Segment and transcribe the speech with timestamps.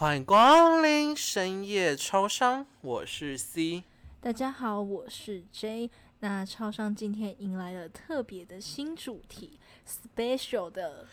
[0.00, 3.84] 欢迎光临深夜超商，我是 C。
[4.18, 5.90] 大家好，我是 J。
[6.20, 11.06] 那超商今天迎来了特别的新主题，special 的，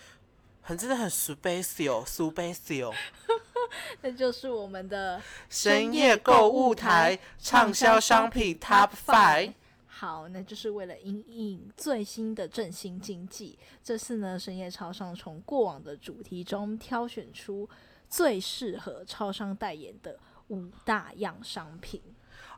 [0.61, 2.95] 很真的很 special，special，
[3.99, 9.51] 那就是我们的深夜购物台畅销商品 Top Five。
[9.87, 13.59] 好，那就是为了引引最新的振兴经济。
[13.83, 17.67] 这次呢，深夜超商从过往的主题中挑选出
[18.09, 22.01] 最适合超商代言的五大样商品。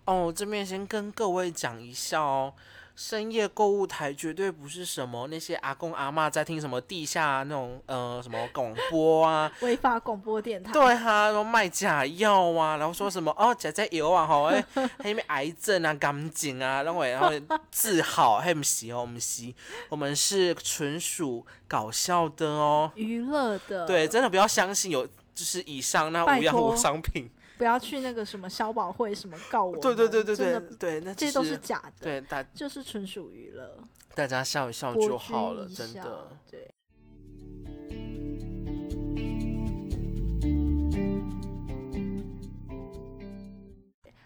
[0.05, 2.53] 哦，这边先跟各位讲一下哦，
[2.95, 10.71] 深夜购物台绝对不是什么那些阿公阿妈在听什么地下那种呃什么广播啊， 违法广播电台。
[10.73, 14.65] 对哈，然后卖假药啊，然后说什么哦假假油啊，吼哎，
[14.97, 17.29] 还有癌症啊、感情啊，然后然后
[17.69, 19.53] 治好，还不是哦，我们是，
[19.89, 23.85] 我们是纯属搞笑的哦，娱乐的。
[23.85, 25.07] 对，真的不要相信有
[25.39, 27.29] 就是以上那五样五商品。
[27.57, 33.77] 不要去那个什么消保会什么告我，对对对对对对，那这些都是假的，对大就是纯属娱乐，
[34.15, 36.27] 大家笑一笑就好了，真的。
[36.51, 36.73] 对。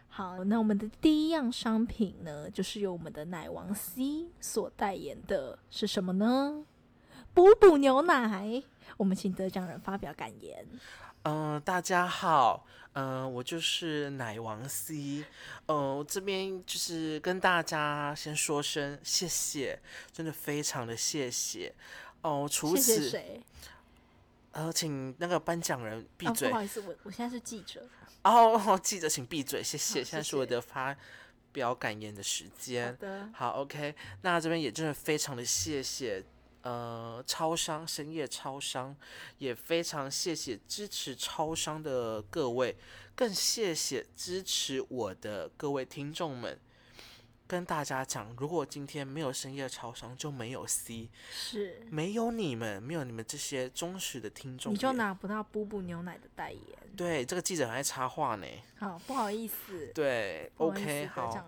[0.08, 6.66] 好，那我们的第一样商品呢，就是由我们的奶王 C 所代言的，是什么呢？
[7.36, 8.64] 补补牛奶。
[8.98, 10.68] 我们请得奖人发表感言。
[11.26, 15.24] 嗯，大家好，嗯，我就是奶王 C，
[15.68, 19.80] 嗯，这边就是跟大家先说声谢谢，
[20.12, 21.74] 真的非常的谢谢
[22.24, 22.46] 哦。
[22.52, 23.42] 除此，谁？
[24.52, 26.50] 呃，请那个颁奖人闭嘴。
[26.50, 27.88] 不好意思，我我现在是记者。
[28.26, 30.04] 哦，记者请闭嘴，谢谢。
[30.04, 30.94] 现在是我的发
[31.54, 32.88] 表感言的时间。
[32.88, 33.96] 好的，好，OK。
[34.24, 36.22] 那这边也真的非常的谢谢。
[36.64, 38.96] 呃，超商深夜超商
[39.38, 42.76] 也非常谢谢支持超商的各位，
[43.16, 46.60] 更谢谢支持我的各位听众们。
[47.46, 56.64] 跟大家讲，如果今天没有深夜超商，就没有 C，是没有你们，没有你们这些忠实的听众，你就拿不到布布牛奶的代言。
[56.96, 58.48] 对，这个记者还在插话呢。
[58.80, 59.92] 好，不好意思。
[59.94, 61.48] 对，OK，好。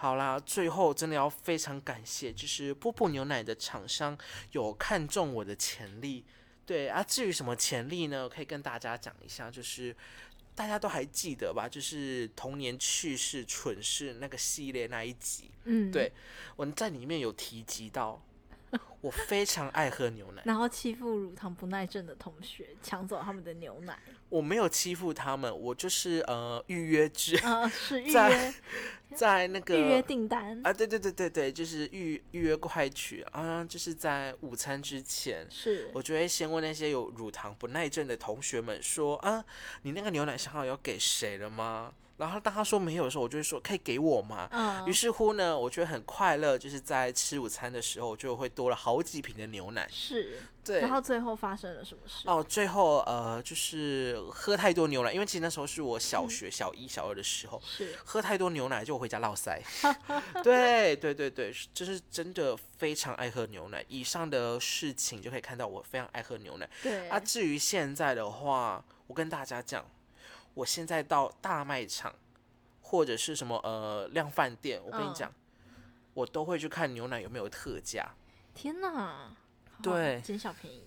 [0.00, 4.16] 好啦，最后真的要非常感谢，就是波波牛奶的厂商
[4.52, 6.24] 有看中我的潜力。
[6.64, 8.26] 对啊，至于什么潜力呢？
[8.26, 9.94] 可以跟大家讲一下，就是
[10.54, 11.68] 大家都还记得吧？
[11.68, 16.10] 就是童年趣事蠢事那个系列那一集，嗯，对，
[16.56, 18.22] 我在里面有提及到。
[19.00, 23.98] 我非常爱喝牛奶， 然后欺负乳糖不耐症的同学，抢走他们的牛奶。
[24.30, 28.54] 我没有欺负他们，我就是呃预约制啊，是 预约，
[29.14, 39.44] 在那个预约订单啊，对对对对对，就是预预约快取啊，就是在午餐之前，是我就会先问那些有乳糖不耐症的同学们说啊，
[39.82, 41.92] 你那个牛奶想好要给谁了吗？
[42.20, 44.46] 然后当他说没有的时候，我就会说可以给我吗？
[44.52, 44.86] 嗯。
[44.86, 49.88] 于是乎呢，我觉得很快乐，就是在吃午餐的时候，就会多了好几瓶的牛奶。
[49.90, 50.42] 是。
[50.62, 50.80] 对。
[50.82, 52.28] 然后最后发生了什么事？
[52.28, 59.58] 哦，最后呃，就是喝太多牛奶，因为其实那时候是我小学小一、小二的时候，是喝太多牛奶就回家落腮。
[60.44, 63.82] 对对对对，就是真的非常爱喝牛奶。
[63.88, 66.68] 以上的事情就可以看到我非常爱喝牛奶。
[66.82, 67.08] 对。
[67.08, 69.82] 啊，至于现在的话，我跟大家讲。
[70.54, 72.14] 我现在到大卖场
[72.82, 75.32] 或者是什么呃量饭店，我跟你讲，
[76.14, 78.14] 我都会去看牛奶有没有特价。
[78.54, 79.30] 天哪！
[79.82, 80.84] 对，捡小便宜。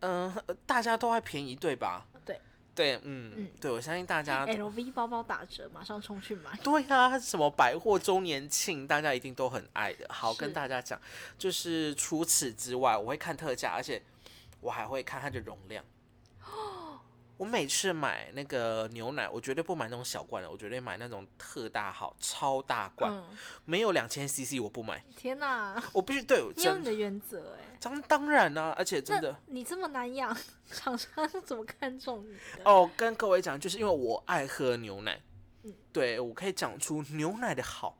[0.00, 0.32] 嗯，
[0.64, 2.06] 大家都爱便宜，对吧？
[2.24, 2.40] 对
[2.74, 4.46] 对，嗯嗯，对我相信大家。
[4.46, 6.56] LV 包包打折，马上冲去买。
[6.62, 10.06] 对啊，什么百货周年庆，大家一定都很爱的。
[10.08, 10.98] 好，跟大家讲，
[11.36, 14.00] 就是除此之外，我会看特价，而且
[14.60, 15.84] 我还会看它的容量。
[17.38, 23.22] 我每次买那个牛奶，我绝对不买那种小罐的，我绝对买那种特大号、超大罐，
[23.64, 25.02] 没有两千 CC 我不买。
[25.16, 25.80] 天哪！
[25.92, 27.78] 我必须对， 你有你的原则哎。
[27.80, 30.36] 当当然啦，而且真的，你这么难养，
[30.66, 32.64] 厂商是怎么看中你的？
[32.64, 35.22] 哦，跟各位讲，就是因为我爱喝牛奶，
[35.62, 37.96] 嗯，对我可以讲出牛奶的好。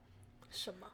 [0.50, 0.90] 什么？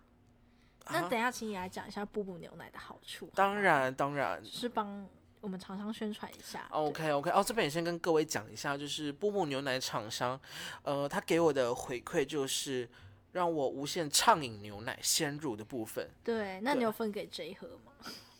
[0.91, 3.31] 那等下请你来讲一下布布牛奶的好处。
[3.35, 5.09] 当然，当然是帮。
[5.45, 6.67] 我们厂商宣传一下。
[6.71, 10.41] OK OK，哦，这边也先跟各位讲一下，就是波波牛奶厂商，
[10.83, 12.89] 呃，他给我的回馈就是
[13.33, 16.09] 让我无限畅饮牛奶鲜乳的部分。
[16.25, 17.93] 对，那你有分给 J 喝吗？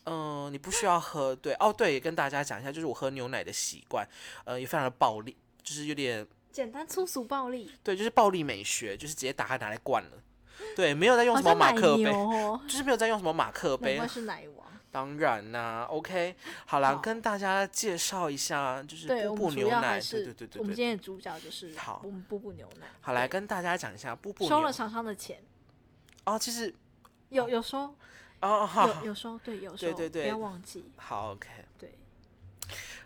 [0.07, 1.37] 嗯， 你不需要喝。
[1.37, 4.09] 对，哦，对，也跟大家讲一下，就是我喝牛奶的习惯，
[4.47, 7.71] 呃，也非常的暴力，就是有点简单粗俗暴力。
[7.83, 10.13] 对，就是暴力美学，就是直接打开拿来灌了。
[10.75, 12.05] 对，没有在用什么马克杯，
[12.67, 14.01] 就是没有在用什么马克杯。
[14.09, 14.65] 是奶王。
[14.95, 16.37] 当然啦，OK，
[16.67, 16.99] 好啦，好。
[16.99, 20.61] 跟大家介绍一下，就是对，布布牛奶，对对对对对。
[20.61, 22.01] 我们今天的主角就是好。
[22.05, 22.87] 我们布布牛奶。
[23.01, 25.43] 好，来跟大家讲一下布布牛收了厂商的钱，
[26.23, 26.73] 哦，其实
[27.31, 27.93] 有有收，
[28.41, 31.99] 哦，好有有收，对，有收，对对对不要忘记，好，OK，对，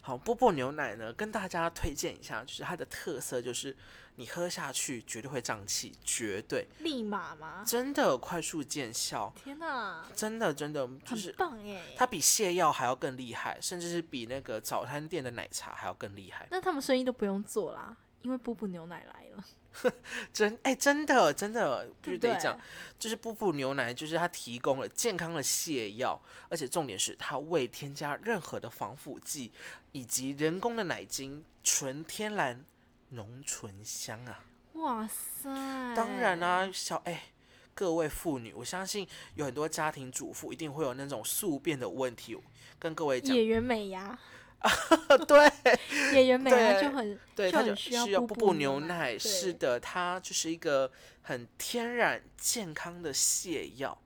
[0.03, 3.75] 好，波波牛奶呢，跟大家推荐一下，就是它的特色就是
[4.19, 7.63] 你喝下去绝对会胀气，绝对立马吗？
[7.65, 11.81] 真的快速见效，天哪，真的真的就很是棒哎！
[11.97, 16.49] 它比泻药还要更厉害，甚至是比那个早餐店的奶茶还要更厉害。
[16.51, 19.93] 那他们生意都不用做啦，因为布布牛奶来了，
[20.35, 22.11] 真哎、真的真的必？
[22.11, 22.59] 须得讲，
[22.99, 29.53] 就是布布牛奶，就是它提供了健康的泻药，而且重点是它未添加任何的防腐剂
[29.93, 32.65] 以及人工的奶精，纯天然
[33.11, 34.45] 浓醇香啊！
[34.75, 35.49] 哇塞！
[35.95, 37.33] 当然啦、小哎、
[37.75, 42.37] 各位妇女，我相信有很多家庭主妇一定会有那种宿便的问题，
[42.79, 44.17] 跟各位讲，演员美牙，
[45.27, 45.51] 对
[46.15, 46.51] 野原美
[46.81, 50.91] 就很对，就它就需要需要布布布布牛奶，是的，它就是一个
[51.23, 53.99] 很天然健康的泻药，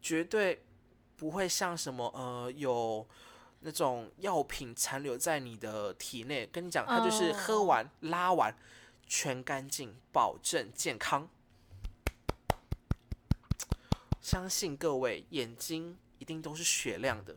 [0.00, 0.64] 绝对
[1.16, 3.06] 不会像什么呃有
[3.64, 6.46] 那种药品残留在你的体内。
[6.46, 8.54] 跟你讲，它就是喝哦完、拉完
[9.06, 11.28] 全干净，保证健康。
[14.20, 17.36] 相信各位眼睛一定都是雪亮的，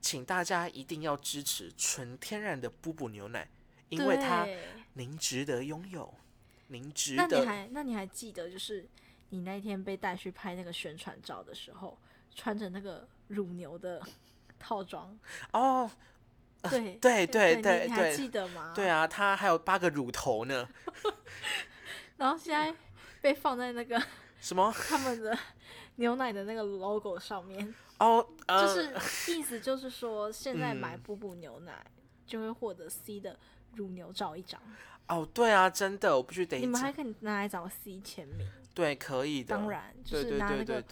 [0.00, 3.48] 请大家一定要支持纯天然的布布牛奶，
[3.88, 4.46] 因为它
[4.94, 6.14] 您值得拥有，
[6.68, 7.46] 您值那你得。
[7.46, 8.88] 还那你还记得，就是
[9.28, 11.98] 你那一天被带去拍那个宣传照的时候，
[12.34, 14.02] 穿着那个乳牛的
[14.60, 15.18] 套装，
[15.52, 15.90] 哦，
[16.70, 18.72] 对对对你对你还记得吗？
[18.76, 20.68] 对啊，它还有八个乳头呢。
[22.18, 22.72] 然后现在
[23.22, 24.00] 被放在那个
[24.40, 24.72] 什么？
[24.88, 25.36] 他们的
[25.96, 31.00] 牛奶的那个 logo 上面，哦，就呃，是意思就是说，现在买嗯。
[31.00, 31.84] 布布牛奶
[32.26, 33.38] 就会获得 C 的
[33.74, 34.60] 乳牛照一张，
[35.08, 39.56] 哦，对啊，真的，我必须得你们还可以拿来找 C 签名，对，可以的。
[39.56, 40.84] 当然就是拿那个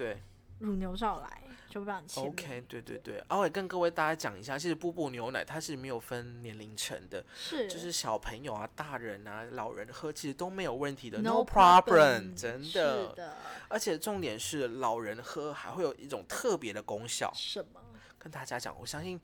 [0.61, 1.43] 乳牛照来，
[1.79, 2.33] 就会帮你签名。
[2.33, 3.23] ，OK，对对对。
[3.29, 13.13] 哦，也跟各位大家讲一下，其实布布牛奶它是没有分年龄层的，是，就是小朋友啊、大人啊、老人喝其实都没有问题的 no problem，真是的。
[13.15, 13.37] 的。
[13.69, 17.81] 而且重点是老人喝还会有一种特别的功效，什么？
[18.19, 19.21] 跟大家讲，我相信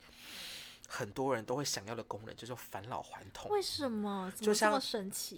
[0.87, 3.51] 很多人都会想要的功能，就是返老还童。
[3.51, 4.31] 为什么？
[4.35, 4.81] 怎就像？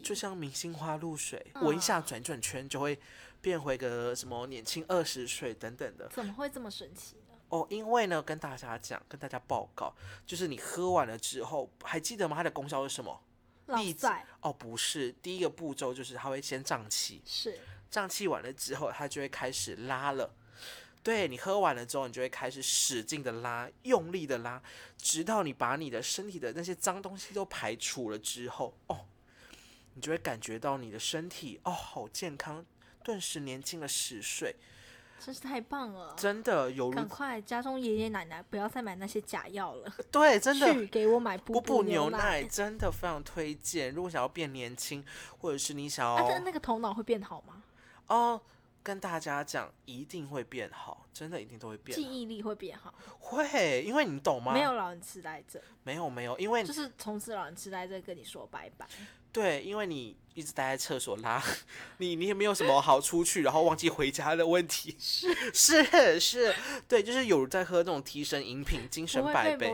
[0.04, 3.00] 就像明星花露水，闻一下嗯转转圈就会
[3.48, 7.36] 变回个什么年轻二十岁等等的怎么会这么神奇呢？
[7.48, 7.66] 哦。
[7.70, 9.96] 因为呢，跟大家讲，跟大家报告，
[10.26, 12.36] 就是你喝完了之后，还记得吗？
[12.36, 13.24] 它的功效是什么？
[13.68, 17.58] 老例子在哦，不是，第一个步骤就是它会先胀气，是
[17.90, 20.36] 胀气完了之后，它就会开始拉了。
[21.02, 24.62] 对你喝完了之后，你就会开始使劲的拉，用力的拉，
[24.98, 29.06] 直到你把你的身体的那些脏东西都排除了之后，哦，
[29.94, 32.66] 你就会感觉到你的身体哦，好健康，
[33.08, 34.54] 顿时年轻了十岁，
[35.18, 36.14] 真是太棒了！
[36.18, 40.74] 真的有如赶快家中爷爷奶奶不要再买那些假药了，对，真的。
[40.74, 42.44] 去给我买布布布牛奶。
[42.44, 43.94] 真的非常推荐。
[43.94, 45.06] 如果想要变年轻，
[45.38, 47.64] 或者是你想啊，要但那个头脑会变好吗？
[48.08, 48.42] 哦，
[48.84, 52.04] 跟大家讲，一定会变好，真的一定都会变好。
[52.04, 52.94] 记忆力会变好？
[53.20, 54.52] 会，因为你懂吗？
[54.52, 58.86] 没有老人痴呆症，没有没有，因为就是从此老人痴呆症跟你说拜拜。
[59.32, 61.42] 对，因为你一直待在厕所拉，
[61.98, 64.96] 你你也没有什么好出去，然后忘记回家的问题。
[65.02, 65.36] 是。
[65.52, 66.56] 是是，
[66.88, 69.74] 对，就是有在喝那种提神饮品，精神百倍。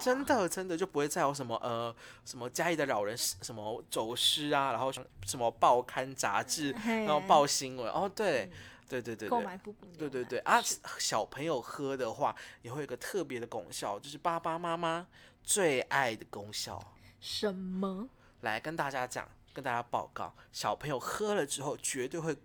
[0.00, 7.86] 真，的真的就不会再有什么呃什么家里的老人什么走失啊，然后什么报刊杂志，然然后报新闻。
[7.92, 8.50] 哦，对
[8.88, 10.08] 对对对对。
[10.08, 10.58] 对对啊，
[10.98, 15.06] 小朋友喝的话也会有个特别的功效，就是爸爸妈妈
[15.44, 16.82] 最爱的功效。
[17.20, 18.08] 什么？
[18.40, 22.36] 来跟大家讲，跟大家报告，小朋友喝了之后绝对会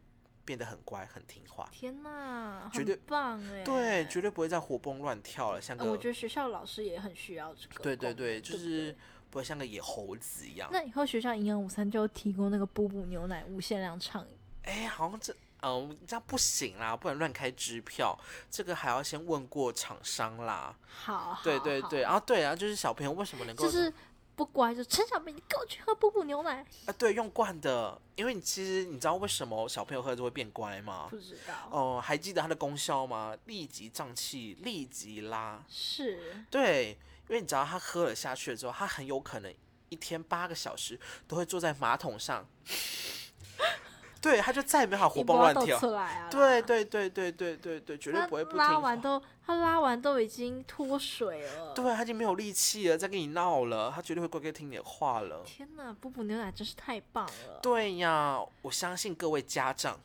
[0.44, 3.64] 变得很乖、很听话，天哪，绝对棒哎！
[3.64, 7.84] 对，绝对不会再活蹦乱跳了，像呃，个、我觉得学校老师也很需要这个。
[7.84, 8.96] 对对对，就是
[9.30, 10.70] 不会像个野猴子一样。
[10.72, 14.38] 那以后学校营养午餐就提供那个布布牛奶无限量畅饮。
[14.64, 15.36] 哎，好像这。
[15.62, 18.16] 嗯，这样不行啦，不能乱开支票，
[18.52, 20.78] 这个还要先问过厂商啦。
[20.86, 23.92] 好，对对对，然后对啊，就是小朋友为什么能够就是
[24.36, 26.65] 不乖，就陈小明，你给我去喝补补牛奶。
[26.86, 31.08] 啊，对，用惯的，因为你其实你知道为什么小朋友喝就会变乖吗？
[31.10, 33.36] 不知道，哦、还记得它的功效吗？
[33.46, 35.63] 立即胀气，立即拉。
[35.70, 36.98] 是对，
[37.30, 39.54] 因为你知道他喝了下去了之后，他很有可能
[39.89, 42.46] 一天八个小时都会坐在马桶上。
[44.25, 45.77] 对，他就再也没法活蹦乱跳。
[45.77, 46.29] 出来啊！
[46.32, 49.00] 对对对对对对对，绝对不会不听拉完。
[49.00, 51.74] 都他拉完都已经脱水了。
[51.75, 55.44] 对，他已经没有力气了，再跟你闹了，他绝对会乖乖听你的话了。
[55.46, 57.60] 天哪，布布牛奶真是太棒了。
[57.62, 60.00] 对呀，我相信各位家长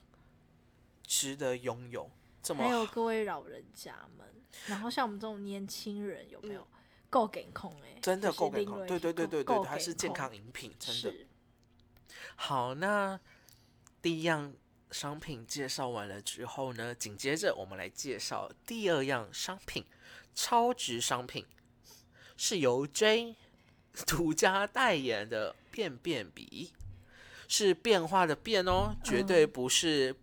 [1.07, 2.11] 值得拥有
[2.43, 4.27] 这么还有各位老人家们，
[4.67, 6.67] 然后像我们这种年轻人有没有
[7.09, 7.95] 够给控哎？
[7.95, 8.87] 嗯真的够给控。
[8.87, 11.27] 对对对对对，它是健康饮品，真的。
[12.37, 13.19] 好，那
[14.03, 14.53] 第一样
[14.91, 19.85] 商品介绍完了之后呢，紧接着我们来介绍第二样商品，
[20.35, 21.45] 超值商品，
[22.37, 23.37] 是由 J
[24.07, 26.73] 独家代言的便便笔，
[27.49, 29.51] 是变化的变哦，绝对嗯。
[29.51, 30.15] 不是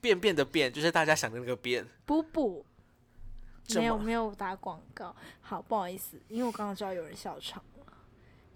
[0.00, 1.86] 便便的便， 就是大家想的那个便。
[2.04, 2.64] 不不。
[3.74, 7.62] 没有没有打广告，好不好意思，因为我刚刚知道有人笑场。
[7.73, 7.73] 了，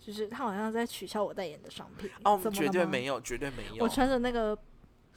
[0.09, 3.85] 就是他好像在取消我代言的商品哦，怎么绝对没有，绝对没有。
[3.85, 4.59] 我穿着那个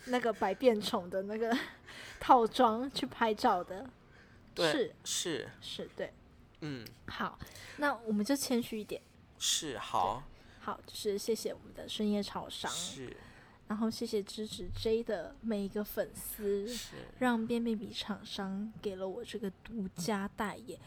[0.08, 1.58] 那个百变宠的那个
[2.20, 3.90] 套装去拍照的，
[4.54, 6.14] 对是是，是，对，
[6.60, 7.40] 嗯，好，
[7.78, 9.02] 那我们就谦虚一点，
[9.40, 10.22] 是好，
[10.60, 13.16] 好，就是谢谢我们的深夜超商，是
[13.70, 20.78] 然后谢谢支持 J 的每一个粉丝，是，让便便笔厂商给了我这个独家代言、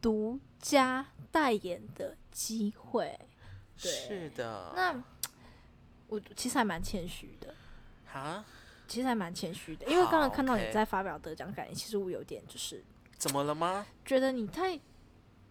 [0.00, 3.20] 独家代言的机会。
[3.80, 4.72] 对是的。
[4.74, 5.02] 那
[6.08, 7.54] 我其实还蛮谦虚的，
[8.12, 8.44] 啊？
[8.88, 12.84] 其实还蛮谦虚的，因为刚刚看到你在发表得奖感言，其实我有点就是
[13.16, 13.86] 怎么了吗？
[14.04, 14.78] 觉得你太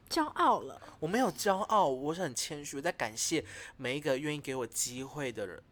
[0.10, 0.80] 骄傲了。
[1.00, 3.44] 我没有骄傲，我是很谦虚，我在感谢
[3.78, 5.63] 每一个愿意给我机会的人。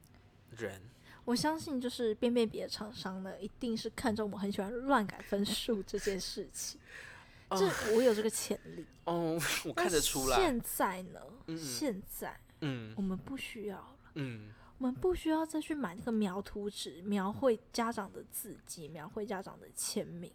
[0.57, 0.81] 人
[1.25, 6.81] 我相信，就是便便笔的厂商呢，一定是看中我很喜欢乱改分数这件事情，
[7.51, 8.85] 这我有这个潜力。
[9.05, 10.37] 哦，我看得出来。
[10.37, 13.95] 现在呢，嗯现在嗯我们不需要了。
[14.15, 20.31] 嗯，我们不需要再去买那个描图纸，描绘家长的字迹，描绘家长的签名。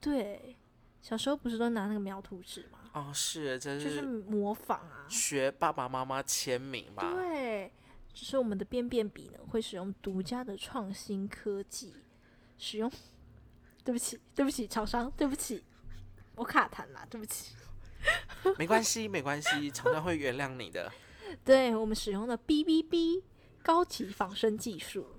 [0.00, 0.56] 对，
[1.00, 2.78] 小时候不是都拿那个描图纸吗？
[2.92, 5.06] 哦，是，这就是是模仿啊。
[5.08, 7.12] 学爸爸妈妈签名吧？
[7.12, 7.72] 对，
[8.12, 11.94] 只是我们的便便笔呢，会使用独家的创新科技，
[12.58, 12.90] 使用。
[13.84, 15.62] 对不起，对不起，厂商，对不起，
[16.36, 17.56] 我卡痰了，对不起。
[18.56, 20.92] 没关系，没关系，厂商会原谅你的。
[21.44, 23.24] 对我们使用的 B B B
[23.62, 25.18] 高级仿生技术，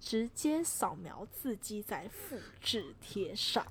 [0.00, 3.66] 直接扫描字迹再复制贴上，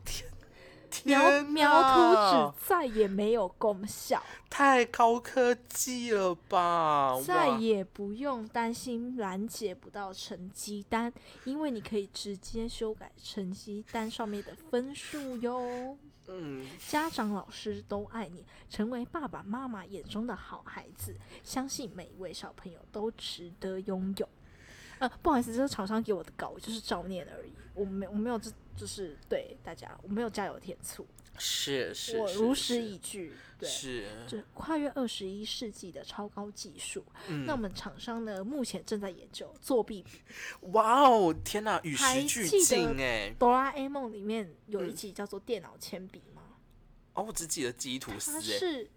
[1.06, 7.18] 描天描图纸再也没有功效，太高科技了吧？
[7.26, 11.14] 再也不用担心拦截不到成绩单，
[11.46, 15.98] 因为你可以直接修改成绩单上面的分数哟。
[16.28, 21.16] 嗯，家长、老师都爱你，成为爸爸妈妈眼中的好孩子。
[21.44, 24.28] 相信每一位小朋友都值得拥有。
[25.00, 27.52] 呃，不好意思，这是厂商给我的稿，就是照念而已。
[27.74, 31.06] 我没，我没有，这就是对大家，我没有加油添醋，
[31.38, 33.34] 是是，我如实是以句。
[33.60, 37.04] 对，是，这跨越二十一世纪的超高技术。
[37.28, 40.12] 嗯那我们厂商呢，目前正在研究作弊笔。
[40.74, 43.34] 哇哦，天哪，与还时俱记得进哎！
[43.40, 46.44] 哆啦 A 梦里面有一嗯集叫做电脑铅笔吗？
[47.14, 48.92] 哦，我只记得记忆吐司它哎，是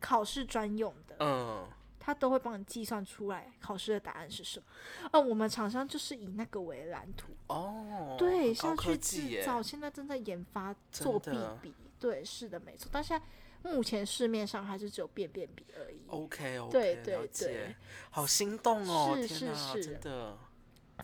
[0.00, 1.16] 考试专用的。
[1.20, 1.68] 嗯，
[2.08, 4.64] 它都会帮你计算出来考试的答案是什么。
[5.12, 11.74] 呃，我们厂商就是以那个为蓝图，哦，对，很高科下去，制造，现在正在研发真作弊笔。
[12.00, 12.88] 对，是的，没错。
[12.90, 16.00] 但现在目前市面上还是只有便便笔而已。
[16.06, 17.76] OK OK，对对对，
[18.08, 19.14] 好心动哦！
[19.14, 20.38] 是，是是真的，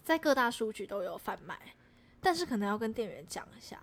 [0.02, 1.60] 在各大书局都有贩卖，
[2.18, 3.78] 但是可能要跟店员讲一下，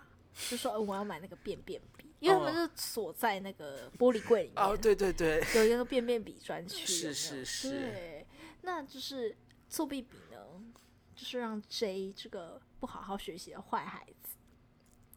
[0.49, 1.90] 就说、呃我要买那个便便笔，
[2.21, 4.63] 因为他们哦是锁在那个玻璃柜里面。
[4.63, 8.27] 哦，对对对，有一个便便笔专区，是是是对，
[8.61, 9.35] 那就是
[9.67, 10.37] 作弊笔呢，
[11.15, 14.35] 就是让 J 这个不好好学习的坏孩子，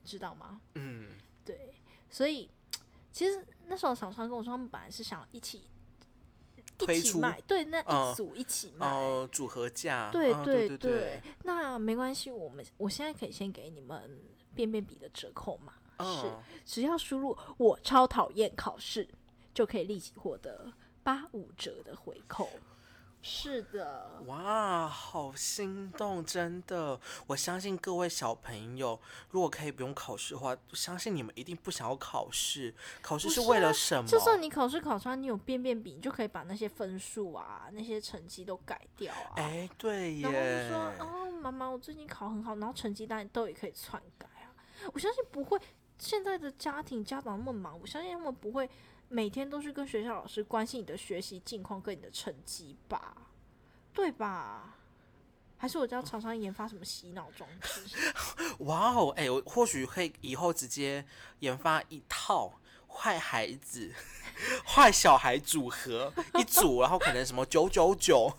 [0.03, 0.63] 知道吗？
[0.77, 1.11] 嗯，
[1.45, 1.75] 对，
[2.09, 2.51] 所以
[3.13, 5.69] 其实那时候厂商跟我说，他们本来是想一起
[6.89, 8.87] 一起卖，对，那嗯一组一起卖。
[8.87, 14.19] 哦，组合价，对哦对对对，那没关系，我们我现在可以先给你们
[14.55, 19.09] 便便笔的折扣码，是嗯，只要输入“我超讨厌考试”，
[19.55, 20.73] 就可以立即获得
[21.03, 22.49] 八五折的回扣。
[23.27, 27.01] 是的，哇，好心动，真的！
[27.27, 32.75] 我相信各位小朋友，如果可以不用考试的话，我相信你们一定不想要考试。
[33.01, 34.07] 考试是为了什么？
[34.07, 39.33] 就算你考试考差，你有便便笔，你就可以把那些分数啊、那些成绩都改掉啊。
[39.37, 44.53] 哎，对然后就，说哦，妈妈，我最近考很好，然后成绩单都也可以篡改啊。
[44.93, 45.59] 我相信不会，
[45.99, 48.69] 现在的家庭家长那么忙，我相信他们不会
[49.09, 53.17] 每天都去跟学校老师关心你的学习近况跟你的成绩吧，
[53.93, 54.77] 对吧？
[55.57, 57.97] 还是我叫厂商研发什么洗脑装置？
[58.65, 61.07] 哇哦，哎、我或许可以以后直接
[61.39, 63.91] 研发一套坏孩子、
[64.67, 68.31] 坏小孩组合 一组，然后可能什么九九九，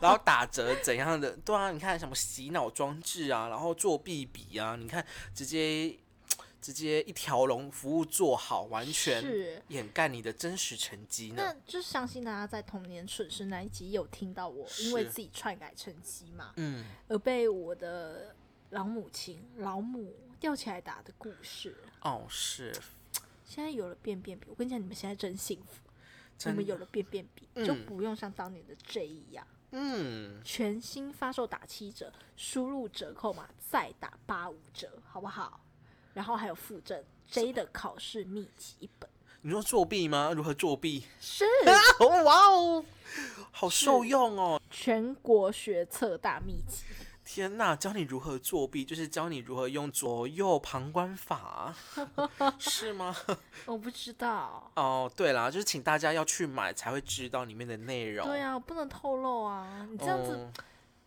[0.00, 1.32] 然后打折怎样的？
[1.38, 5.98] 对啊，你看什么洗脑装置啊，然后作弊笔啊，你看直接
[6.62, 9.60] 直接一条龙服务做好，完全是。
[9.68, 11.60] 掩盖你的真实成绩那呢。
[11.66, 18.34] 就是相信大家在童年蠢事那一集有听到我因为自己篡改成绩嘛，嗯，而被我的
[18.70, 21.76] 老母亲老母吊起来打的故事。
[22.02, 22.72] 哦，是，
[23.44, 25.90] 现在有了便便笔，我跟你讲，你们现在真幸福，
[26.48, 35.60] 你们有了便便笔，就嗯不用像当年的 J 一样，嗯，全新发售打七折，输入折扣码再打八五折，好不好？
[36.14, 39.08] 然后还有附赠 J 的考试秘籍一本，
[39.40, 40.32] 你说作弊吗？
[40.34, 41.04] 如何作弊？
[41.20, 41.44] 是
[42.00, 42.84] 哦， 哇哦，
[43.50, 44.60] 好受用哦！
[44.70, 46.84] 全国学测大秘籍。
[47.24, 51.74] 天呐，教你如何作弊，就是教你如何用左右旁观法，
[52.58, 53.16] 是吗？
[53.64, 58.26] 我不知道，哦，对啦，就是请大家要去买才会知道里面的内容。
[58.26, 60.52] 对啊，不能透露啊，你这样子哦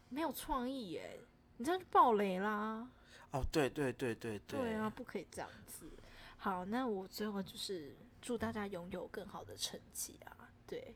[0.09, 1.19] 没有创意耶，
[1.57, 2.87] 你这样就爆雷啦。
[3.35, 5.91] 哦，对对对对对，对啊，不可以这样子。
[6.37, 10.49] 好，那我最后就是祝大家拥有更好的成绩啊！
[10.65, 10.95] 对，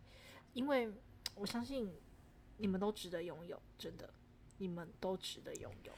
[0.54, 0.90] 因为
[1.36, 1.94] 我相信
[2.56, 4.14] 你们都值得拥有，真的，
[4.58, 5.92] 你们都值得拥有。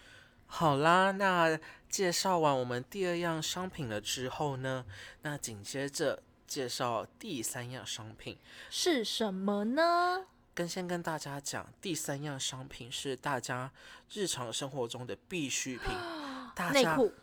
[0.48, 4.84] 好啦，那介绍完我们第二样商品了之后呢，
[5.22, 8.36] 那紧接着介绍第三样商品。
[8.72, 10.26] 是什么呢？
[10.56, 13.72] 跟先跟大家讲，第三样商品是大家
[14.12, 15.90] 日常生活中的必需品。
[16.56, 17.14] 大内裤。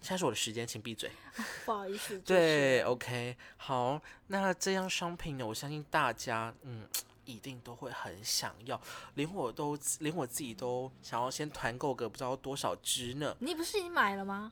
[0.00, 1.10] 现在是我的时间，请闭嘴。
[1.66, 6.88] 不好意思，对，OK，好，那这样商品呢，我相信大家嗯
[7.24, 8.80] 一定都会很想要，
[9.14, 13.36] 连我都连我自己都想要先团购个不知道多少支呢。
[13.40, 14.50] 你不是已经买了吗？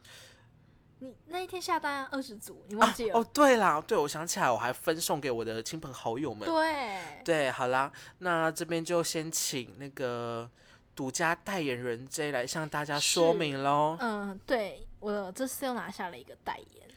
[0.98, 3.18] 你那一天下单二十组，你忘记了？
[3.18, 6.46] 哦，对啦，对，我想起来，我还分送给我的亲朋好友们。
[6.46, 10.50] 对，对，好啦，那这边就先请那个
[10.96, 13.98] 独家代言人 J 来向大家说明喽。
[14.00, 16.88] 嗯，对我这次又拿下了一个代言，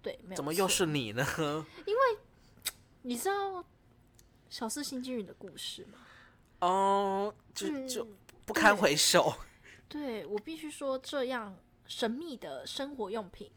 [0.00, 1.26] 对，没有怎么又是你呢？
[1.84, 2.00] 因为
[3.02, 3.64] 你知道
[4.48, 5.98] 小四新金鱼的故事吗？
[6.60, 8.16] 哦，就就嗯
[8.46, 9.34] 不堪回首。
[9.88, 13.50] 对我必须说，这样神秘的生活用品，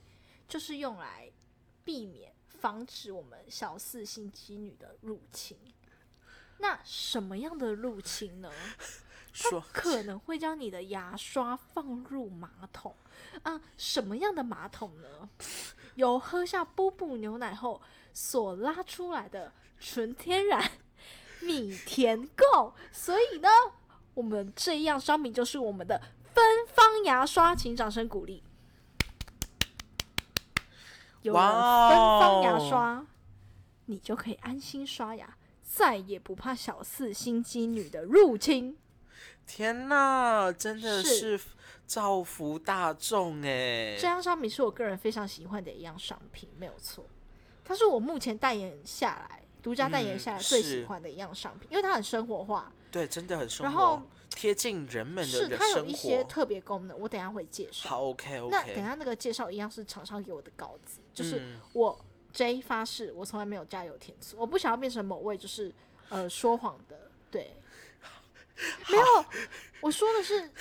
[0.47, 1.31] 就是用来
[1.83, 5.55] 避免、防止我们小四星期女的入侵。
[6.57, 8.51] 那什么样的入侵呢？
[9.37, 12.95] 说可能会将你的牙刷放入马桶
[13.43, 13.61] 啊？
[13.77, 15.29] 什么样的马桶呢？
[15.93, 17.79] 由喝下波布牛奶后
[18.13, 20.71] 所拉出来的纯天然
[21.41, 22.73] 米田垢。
[22.91, 23.47] 所以呢，
[24.15, 26.01] 我们这样商品就是我们的
[26.33, 28.41] 芬芳牙刷，请掌声鼓励。
[31.21, 33.05] 有了芬芳牙哦刷，
[33.85, 38.75] 你就可以安心刷牙，再也不怕小四心机女的入侵。
[39.47, 41.45] 天呐，真的是是
[41.85, 44.05] 造福大众哎这！
[44.05, 47.05] 样商品是我个人非常喜欢的一样商品，没有错。
[47.63, 56.23] 它是我目前代言下来、独家代言嗯下来最喜欢的一样商品，因为它很生活化，对，真的很生活然后，贴近人们的人是它有一些。
[56.25, 57.89] 特别功能，我等一下会介绍。
[57.89, 61.97] 好，OK 那等下那个介绍一样是厂商给我的稿子，就是嗯我
[62.33, 65.73] J 发誓，我从来没有加油添醋，我不想要变成某位就是
[66.09, 67.55] 呃说谎的，对，
[68.89, 69.25] 没有，
[69.81, 70.51] 我说的是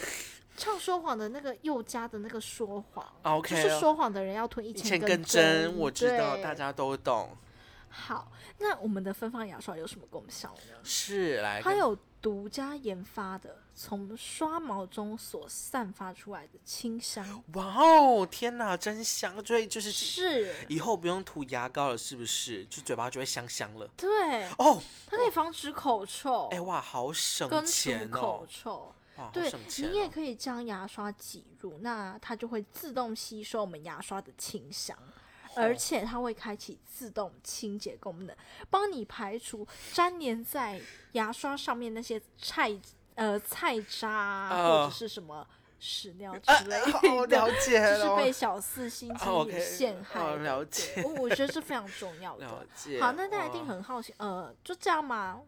[0.56, 7.36] 唱说谎的那个佑家的那个说谎 OK 就是说谎的人要吞一千根针，我知道大家都懂。
[7.88, 8.30] 好。
[8.58, 10.78] 那我们的芬芳牙刷有什么功效呢？
[10.82, 19.44] 是来，它有独家研发的从刷毛中所散发出来的清香，哇哦，天哪，真香！
[19.44, 22.64] 所以就是是以后不用涂牙膏了，是不是？
[22.64, 23.86] 就嘴巴就会香香了。
[23.94, 24.08] 对，
[24.56, 26.48] 哦，它可以防止口臭。
[26.48, 28.48] 哎哇，好省钱口哦！
[28.50, 28.94] 臭。
[29.16, 29.58] 哇，好对哦。
[29.76, 34.96] 你也可以将牙刷挤入，那它就会自动吸收我们牙刷的清香，
[35.54, 38.34] 而且它会开启自动清洁功能，
[38.70, 40.80] 帮你排除粘连在
[41.12, 42.70] 牙刷上面那些菜
[43.16, 45.46] 呃菜渣或者是什么
[45.78, 46.78] 屎尿之啊类
[47.10, 47.36] 哦，的。
[47.36, 52.64] 了解就是，被小四星期哦女，OK，哦陷害的，了解我我觉得是非常重要的了。
[52.74, 53.00] 解。
[53.00, 55.40] 好，那大家一定很好奇，呃，就这样吗？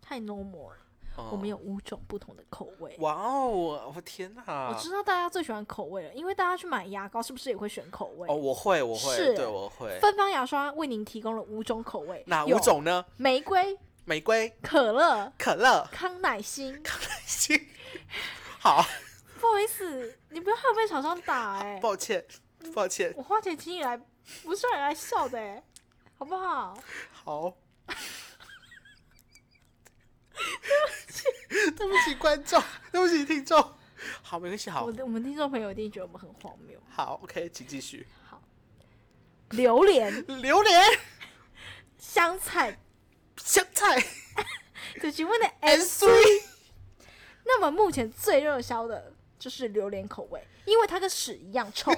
[0.00, 0.76] 太 normal 了。
[1.30, 2.96] 我们哦有五种不同的口味。
[3.00, 4.70] 哇哦，我天哪！
[4.70, 8.26] 我知道大家最喜欢口味了，因为大家去买牙膏是不是也会选口味？
[8.30, 9.98] 哦，我会，我会，是对，我会。
[10.00, 13.04] 芬芳牙刷为您提供了五种口味，哪有五种呢？
[13.18, 16.82] 玫瑰、玫瑰、可乐、可乐、康乃馨。
[16.82, 17.68] 康乃馨。
[18.58, 18.84] 好，
[19.40, 22.24] 不好意思，你不要害我被厂商打哎、抱歉，
[22.74, 23.12] 抱歉。
[23.16, 23.96] 我花钱请你来，
[24.42, 25.62] 不是让你来笑的哎、
[26.18, 26.78] 好不好？
[27.12, 27.56] 好。
[31.76, 33.60] 对不起观众，对不起听众。
[34.22, 36.80] 好，没关系，好我，的我们听众朋友一定觉得我们很荒谬。
[36.88, 38.06] 好，OK，请继续。
[39.50, 40.98] 榴莲、榴莲、
[41.98, 42.78] 香菜，
[43.44, 44.02] 香菜、
[45.00, 46.06] 这请问的 N S C，
[47.44, 51.92] 那么目前最热销的就是榴莲口味，因为它跟屎一样臭，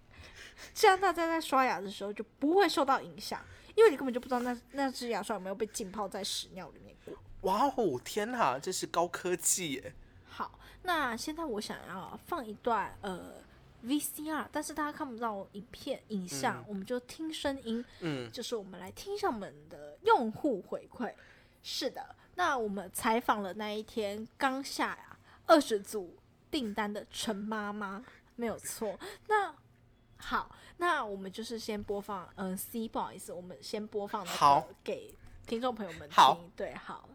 [0.74, 7.14] 这样大家在刷牙的时候就不会受到影响，因为你根本就不知道那那支牙刷有没有被浸泡在屎尿里面过。
[7.42, 9.94] 哇哦，天哪，这是高科技耶！
[10.28, 13.34] 好，那现在我想要放一段呃
[13.84, 17.84] VCR，但是大家看不到影片影像，我们就听声音。
[18.00, 21.12] 嗯，就是我们来听一下我们的用户回馈。
[21.62, 26.16] 是的，那我们采访了那一天刚下呀二十组
[26.50, 28.04] 订单的陈妈妈，
[28.36, 28.98] 没有错。
[29.28, 29.54] 那
[30.16, 35.14] 好，那我们就是先播放，嗯、c 不好意思，我们先播放那好个给
[35.46, 36.50] 听众朋友们好听。
[36.56, 37.08] 对，好，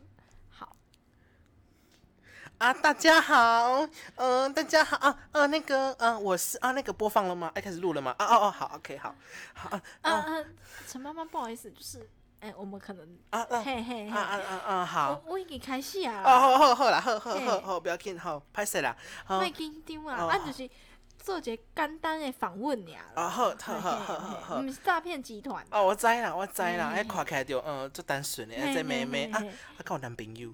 [2.57, 4.95] 啊，大家好，嗯、大家好。
[4.97, 7.51] 啊，啊，那个，嗯、我是啊，那个播放了吗？
[7.53, 8.15] 哎、开始录了吗？
[8.17, 9.13] 啊，哦哦，好，OK，好，
[9.53, 10.55] 好，啊嗯嗯，
[10.87, 13.61] 陈妈妈不好意思，就是，哎、我们可能，啊啊。
[13.61, 16.21] 嘿嘿嘿，啊啊啊啊，好，我我已经开始啊。
[16.23, 20.27] 哦，好好好啦，好好好好，不要紧，好，拍摄啦，好，卖紧张啊，哦。
[20.29, 20.69] 啊，就是
[21.19, 23.23] 做一个简单的访问俩啦。
[23.23, 24.55] 啊，好，好好好好好。
[24.61, 24.71] 唔。
[24.71, 25.63] 是诈骗集团。
[25.71, 29.29] 哦，我知啦，我知啦，嘿哎，看起来就嗯，足单纯的，嘿这妹妹。
[29.33, 29.43] 啊，
[29.77, 30.49] 啊，跟我男朋友，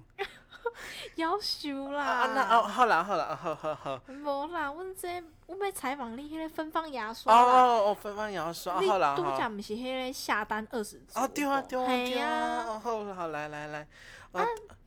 [1.16, 2.02] 夭寿啦！
[2.04, 5.08] 啊，那哦，好啦，好啦，好好好，无啦，阮这
[5.46, 7.46] 阮要采访你迄个芬芳牙哦刷哦。
[7.46, 11.18] 哦哦，芬芳也要说，你好啦，拄好则毋是迄个下单二十支？
[11.18, 13.86] 哦，对啊，对啊，嘿对啊，啊，哦，好好，来来来，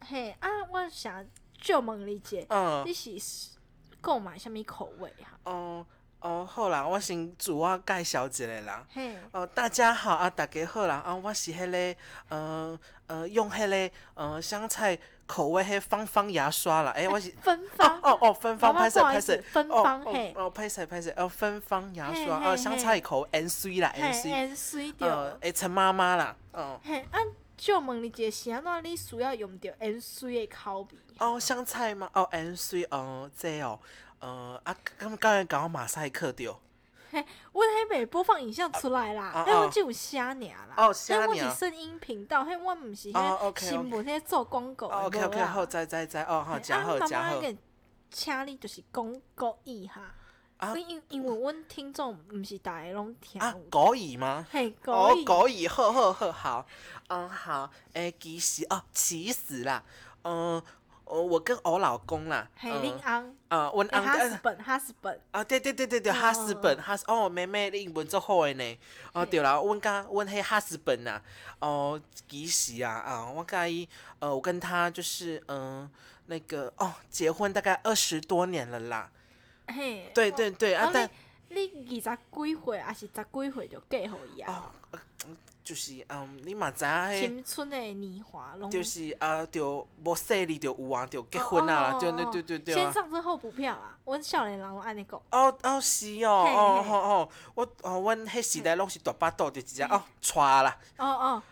[0.07, 1.25] 嘿啊，我想
[1.59, 3.49] 就问你者，嗯，你是
[4.01, 5.37] 购买啥物口味哈？
[5.51, 5.85] 哦
[6.21, 8.83] 哦，好啦，我先自我介绍一下啦。
[8.91, 14.97] 嘿，哦，大家好啊，大家好啦啊，我是迄、个呃呃用迄、个呃香菜
[15.27, 17.29] 口味迄芳芳牙刷啦，欸、我是。
[17.29, 20.33] 哦芬芳，哦哦，芬芳，拍摄拍摄，芬哦芳嘿。
[20.35, 26.79] 哦哦，拍摄拍摄，哦，芬芳牙刷，嘿哦，香菜口 N C 啦嘿，N C，，N 水呃着。，诶，陈妈妈啦，哦。
[26.83, 27.19] 嘿，啊，
[27.57, 30.87] 就问你者是安怎你需要用到 N C 的口味？
[31.19, 32.09] 哦，香菜吗？
[32.13, 33.79] 哦，N C，哦，这哦，
[34.19, 36.59] 呃啊，刚刚才讲马赛克掉，
[37.15, 40.75] 嘿，阮迄袂播放影像出来啦，哦迄阮哦只有写尔啦。
[40.75, 47.41] 哦写尔迄阮是声音频道，迄我毋是哦迄，OK，OK 新闻迄做广告，OK OK，好，知知知，哦，好，嘿真好啊真好，
[48.11, 50.01] 请你就是讲国语哈。
[50.57, 50.75] 啊。
[50.75, 54.45] 因因因为阮听众毋是逐个拢听啊有，国语吗？
[54.51, 55.25] 嘿，哦国，语。
[55.25, 56.65] 国语，好好好好，
[57.07, 59.81] 嗯好，诶、其实哦，其实啦，
[60.23, 60.61] 嗯、
[61.05, 62.81] 呃，我跟我老公啦，嘿，嗯。
[62.83, 68.79] 恁翁，呃，阮嘿，翁哈斯本，哈斯本，啊，对对对对对，嗯哈斯本，哈斯哦，妹妹你英文足好诶呢，
[69.13, 71.21] 哦对啦，阮甲阮迄哈斯本呐，
[71.59, 73.87] 哦，其实啊啊，我甲伊，
[74.19, 75.91] 呃，我跟他就是嗯、呃
[76.27, 79.09] 那个哦，结婚大概二十多年了啦，
[79.67, 80.11] 嘿。
[80.13, 81.09] 对对对啊哦，但
[81.49, 84.71] 你你二十几岁，还是十几岁就嫁互伊啊？
[85.65, 87.19] 就是嗯，你嘛知影迄。
[87.21, 92.91] 青春的年华拢就是啊，就无细哩就有啊，就结婚啊，哦对对对对对先啊。
[92.91, 93.97] 上车后补票啊！
[94.05, 95.19] 阮少年人拢安尼讲。
[95.31, 101.43] 哦哦是哦，哦哦嘿吼吼，我哦，阮迄时代拢是大巴肚，就直接哦娶啦，哦哦，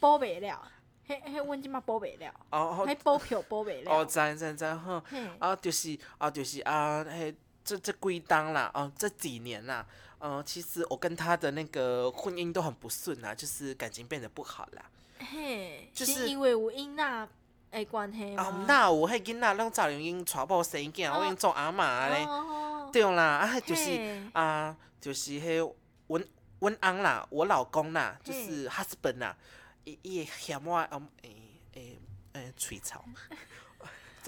[0.00, 0.62] 补袂了，
[1.06, 4.06] 迄迄阮即马补袂了，哦吼迄补票补袂了哦，了。
[4.06, 9.86] 知知知吼，嘿，啊就是啊就是啊，迄这这几冬啦，哦这几年啦，
[10.18, 14.84] 呃，其实我跟他的那个婚姻都很不顺啦，就是感情变得不好啦。
[15.20, 17.28] 嘿，就是因为有囡仔
[17.70, 18.64] 的关系啊，毋吗？
[18.66, 22.24] 哪有迄囡仔拢早就已经娶某生囝，我已经做阿嬷咧。
[22.24, 25.74] 哦，对啦，啊，迄就是啊，就是迄
[26.06, 26.24] 阮
[26.60, 29.36] 阮翁啦，我老公啦，就是 husband 啦，
[29.84, 31.36] 伊伊会嫌我嗯诶
[31.74, 31.98] 诶
[32.32, 33.00] 诶喙臭，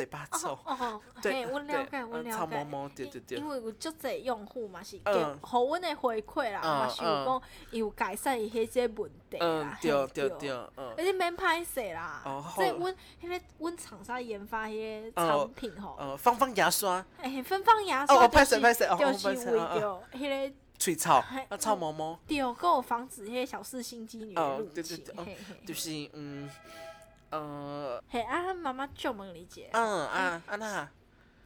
[0.00, 0.52] 嘴巴臭。
[0.64, 2.46] 哦，哦， 对嘿，阮了解，对阮了解。
[2.46, 3.36] 毛毛对对对。
[3.38, 5.38] 因因为有足侪用户嘛是给嗯。
[5.42, 10.94] 互阮的回馈啦，嗯嘛是有讲伊有改善伊迄些问题嗯啦，， 对对对，嗯。
[10.96, 12.22] 而且免歹势啦。
[12.24, 12.76] 哦，所以好。
[12.78, 25.56] 阮迄个阮厂商研发迄个哦产品吼，呃，芳芳牙刷，哎，芬芳牙哦哦刷就是拍摄拍摄哦就是为哦着迄个喙臭嘿，啊臭毛毛，对，还有防止迄个小四心机女的哦入侵对对对，哦嘿嘿。
[25.66, 26.48] 就是嗯
[27.30, 30.88] 呃嘿，啊，妈妈就问理解，嗯啊啊那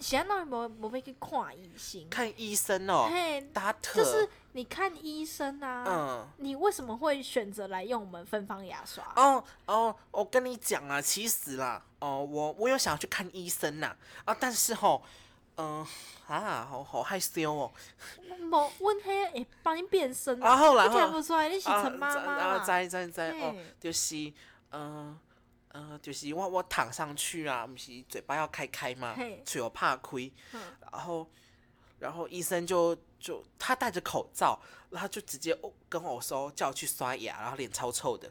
[0.01, 2.09] 是安那无无要去看医生？
[2.11, 6.29] 看医生哦，嘿，打特，就是你看医生啊，嗯。
[6.39, 9.05] 你为什么会选择来用我们芬芳牙刷？
[9.15, 13.95] 哦哦，我跟你讲啊，其实啦，哦，我我有想要去看医生呐，
[14.25, 15.03] 啊，但是吼，
[15.57, 15.87] 嗯、
[16.27, 17.73] 啊，好好害羞哦。
[18.41, 24.17] 无，阮迄会帮你变身啊好啦你听不出来你是陈妈妈啊，知知知哦，就是，
[24.71, 25.19] 嗯、呃，
[26.01, 29.43] 就是我我躺上去啊，不是嘴巴要开开吗嘿？
[29.45, 30.61] 嘴我怕亏，嗯
[30.93, 31.29] 然后
[31.99, 34.61] 然后医生就就他戴着口罩，
[34.91, 38.31] 然后就直接哦跟我说叫我去刷牙，然后脸超臭的。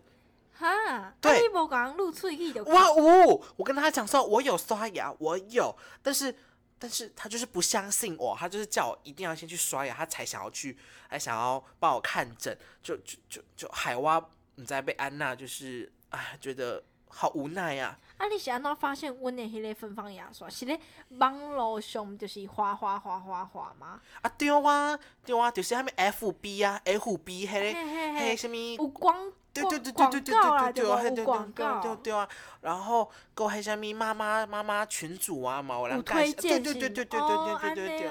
[0.56, 3.44] 哈，啊对你无讲露喙齿就哇呜！
[3.56, 6.34] 我跟他讲说，我有刷牙，我有，但是
[6.78, 10.78] 但是他就是不相信我，他就是叫我一定要先去刷牙，他才想要去，
[11.10, 14.24] 还想要帮我看诊，就就就就海蛙，
[14.56, 16.84] 你在被安娜就是哎，觉得
[17.16, 24.00] 好无奈啊、啊，你是安怎发现阮的迄个芬芳牙刷是咧网络上就是哗哗哗哗哗吗？
[24.24, 24.32] 啊！
[24.36, 28.84] 对啊，对啊，就是迄物 FB 啊，FB 迄嘿个迄什物。
[28.84, 32.28] 有广对对对对广对对，对对对对对广告，对对啊，
[32.62, 38.10] 然后搁迄啥物妈妈妈妈群主啊嘛，有人有介绍推荐对对对对对哦，对对对对。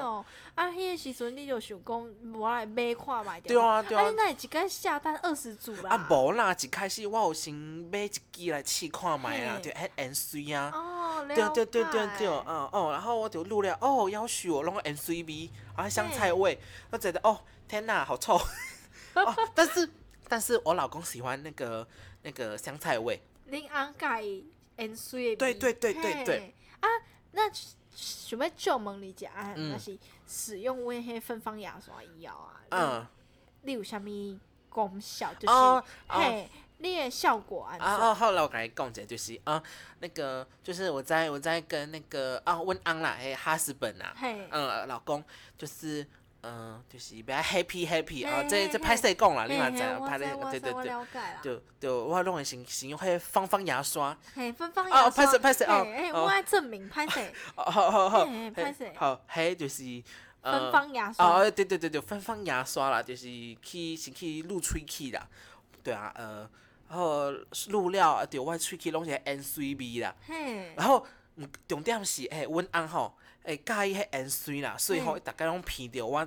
[0.55, 4.03] 啊，迄个时阵你就想讲，我来买看卖对啊对啊。
[4.03, 5.91] 啊，你那一个下单二十组啦？
[5.91, 9.63] 啊，无啦，一开始我有先买一支来试看卖啦，嘿。
[9.63, 16.59] 就迄 N C 啊，哦，了对对对对对，解嗯哦，然后我就录了，哦，要许我弄个 N C V，然后香菜味，
[16.91, 18.37] 我觉得哦，天哪，好臭，
[19.15, 19.89] 哦，但是
[20.29, 21.87] 但是我老公喜欢那个
[22.23, 24.45] 那个香菜味，恁翁介
[24.77, 26.25] N 水的味对对对对。
[26.25, 26.89] 对啊，
[27.33, 27.51] 那
[27.95, 29.73] 想要就问你者啊，嗯。
[29.73, 29.99] 那是
[30.33, 33.07] 使用温黑芬芳牙刷以后啊，嗯，
[33.61, 34.39] 你有啥物
[34.71, 35.31] 功效？
[35.35, 37.65] 就是、哦哦嘿，你的效果？
[37.65, 39.63] 啊哦，后来我跟你讲一下，就是啊，
[40.01, 45.23] 那个就是我在我在跟那个啊温安啦，嘿哈斯本啊，嘿，嗯，老公
[45.59, 46.07] 就是。
[46.43, 49.47] 嗯，就是比较 happy happy 啊，嘿嘿嘿这这拍谁讲啦？
[49.47, 51.23] 你嘛知拍那知我知我对对对。
[51.43, 56.23] 就就我拢会先先用迄芳芳牙刷，嘿，芬芳哦牙刷，拍摄拍摄哦嘿嘿，哦。
[56.23, 57.21] 我爱证明拍摄。
[57.55, 60.03] 哦好好好，嘿嘿歹势嘿好，迄就是
[60.41, 61.25] 呃芬芳牙刷。
[61.27, 63.23] 哦，对对对对，芬芳牙刷啦，就是
[63.63, 65.25] 去先去露喙齿啦，
[65.85, 66.51] 对啊，呃，
[66.89, 67.31] 然后
[67.69, 76.27] 入料啊，对，我喙齿拢是 N C V 啦，嘿，然后嗯重点是诶，阮翁吼会介意迄烟水啦，所以吼伊逐个拢闻着我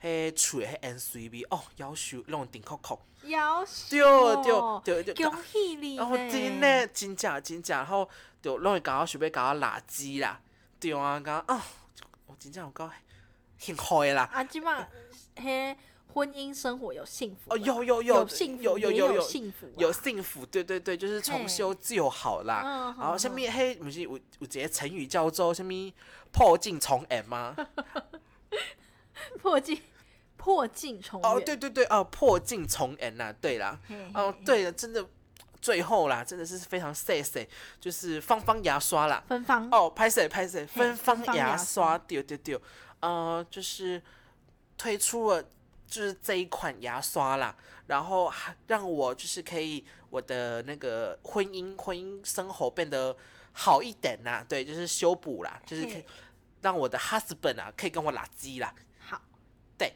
[0.00, 4.00] 迄喙迄烟水味哦，夭寿拢顶酷酷，要对
[4.84, 5.26] 对对对。
[5.26, 6.60] 恭喜你哦真呢！
[6.60, 8.08] 的真正真正，然后
[8.40, 10.40] 就拢会甲我想要甲我垃圾啦，
[10.78, 11.60] 对啊，甲我哦，
[12.26, 12.88] 我真正有够
[13.58, 14.28] 幸福诶啦。
[14.32, 14.86] 啊，即马
[15.34, 15.76] 迄
[16.12, 22.62] 婚姻生活有幸福哦，有有有幸福，有有有有有幸福啊，有幸福，对对对，就是重修旧好啦。
[22.64, 25.72] 嗯然后嗯什么迄毋是有有一个成语叫做什么
[26.32, 27.54] 破镜重圆吗？
[29.40, 29.80] 破镜
[30.36, 31.30] 破镜重圆。
[31.30, 33.78] 哦，对对对，哦，破镜重圆呐，对啦。
[33.86, 35.04] 嘿，嘿哦，，对了，真的
[35.60, 37.46] 最后啦，真的是非常谢谢，
[37.80, 39.22] 就是芳芳牙刷啦。
[39.28, 42.58] 芬芳哦，拍谁拍谁，嘿芬芳牙牙刷刷，对对对，
[43.00, 44.00] 呃，就是
[44.78, 45.42] 推出了
[45.86, 47.54] 就是这一款牙刷啦，
[47.86, 53.16] 然后还让我就是可以我的那个婚姻婚姻生活变得
[53.52, 56.04] 好一点啦，对，就是修补啦，就是可以
[56.62, 59.20] 让我的 husband 啊可以跟我拉鸡啦，好，
[59.78, 59.92] 对，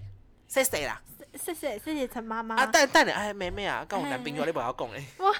[0.46, 1.00] 谢谢啦，
[1.34, 2.54] 谢谢谢谢陈妈妈。
[2.56, 5.34] 啊，但但你哎妹妹啊，跟我男朋友你不要讲诶，我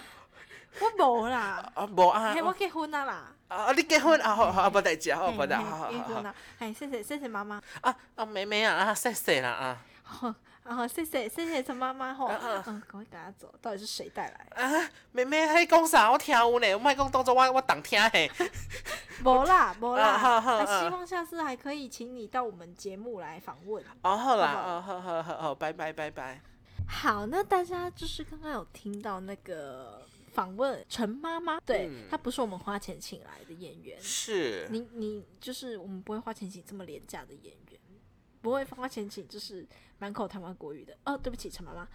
[0.98, 9.84] 我无啦， 啊无啊嘿，我结婚啊啦，啊你结婚啊好好无代志啊，好嘿无代，好好好结婚啊，哎，谢谢谢谢妈妈，啊啊妹妹啊啊谢谢啦啊。
[10.11, 14.62] 好， 然后谢谢谢谢陈妈妈吼， 嗯赶快赶他走，到底是谁带来？
[14.62, 16.11] 啊，妹妹，你讲啥？
[16.11, 18.31] 我听有呢，我莫讲当做我我当听嘿。
[19.25, 23.85] 无啦无啦，希望下次还可以请你到我们节目来访问。
[24.03, 26.40] 哦，好啦，哦，好好好好，拜拜拜拜。
[26.88, 37.81] 好，那大家就是刚刚有听到那个访问陈妈妈，对、嗯她不是我们花钱请来的演员，是，你你就是我们不会花钱请这么廉价的演员，
[38.40, 39.66] 不会花钱请就是
[39.98, 40.96] 满口台湾国语的。
[41.05, 41.88] 哦，对不起，陈妈妈，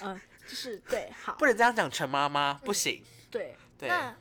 [0.00, 3.02] 呃，就是 对，好不，能这样讲陈妈妈，不行。
[3.30, 4.16] 对，对那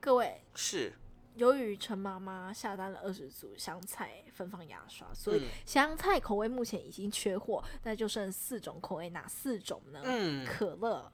[0.00, 0.40] 各位。
[0.54, 0.92] 是，
[1.36, 10.00] 由于陈妈妈下单了二十组香菜芬芳牙刷，所以嗯香菜口味目前已经缺货，那就剩四种口味，哪四种呢？
[10.04, 11.10] 嗯，可乐、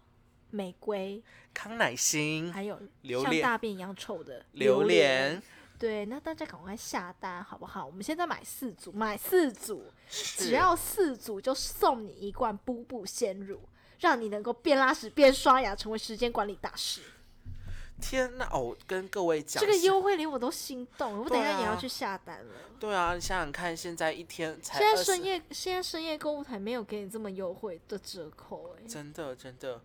[0.50, 1.22] 玫瑰，
[1.54, 2.80] 康乃馨、还有
[3.22, 5.32] 像大便一样臭的榴莲。
[5.32, 5.42] 莲，
[5.78, 7.86] 对，那大家赶快下单好不好？
[7.86, 13.60] 我们现在买四组，买四组，只要四组就送你一罐布布鲜乳，
[14.00, 17.00] 让你能够边拉屎边刷牙，成为时间管理大师。
[18.00, 18.48] 天哪！
[18.52, 22.54] 哦，跟各位讲，这个优惠连我都心动了，我等一下也要去下单了。
[22.78, 29.80] 对啊，你想想看，现在一天才20现在深夜现在深夜购物台没有给你这么优惠的折扣哎、真的真的，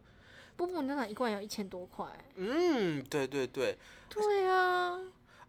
[0.56, 3.76] 布布牛奶一罐要一千多块、嗯，对对对，
[4.10, 5.00] 对啊，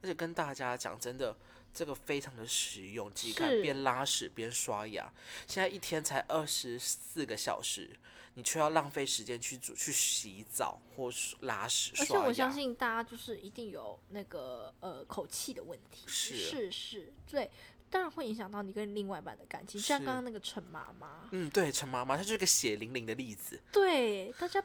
[0.04, 1.34] 而且跟大家讲，真的
[1.72, 5.10] 这个非常的实用，自己看边拉屎边刷牙，
[5.46, 7.88] 现在一天才二十四个小时，
[8.34, 16.36] 你却要浪费时间去煮去洗澡或是拉屎而且，我相信大家就是一定有那个呃口气的问题，是。
[16.36, 17.50] 是是，对，
[17.88, 24.62] 当然会影响到你跟另外一半的感情，像刚刚那个陈妈妈，嗯，对，陈妈妈她就是个血淋淋的例子，对大家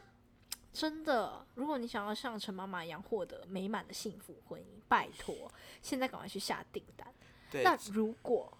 [0.72, 5.50] 真的，如果你想要像陈妈妈一样获得美满的幸福婚姻，拜托，
[5.82, 7.12] 现在赶快去下订单。
[7.50, 8.56] 对，那如果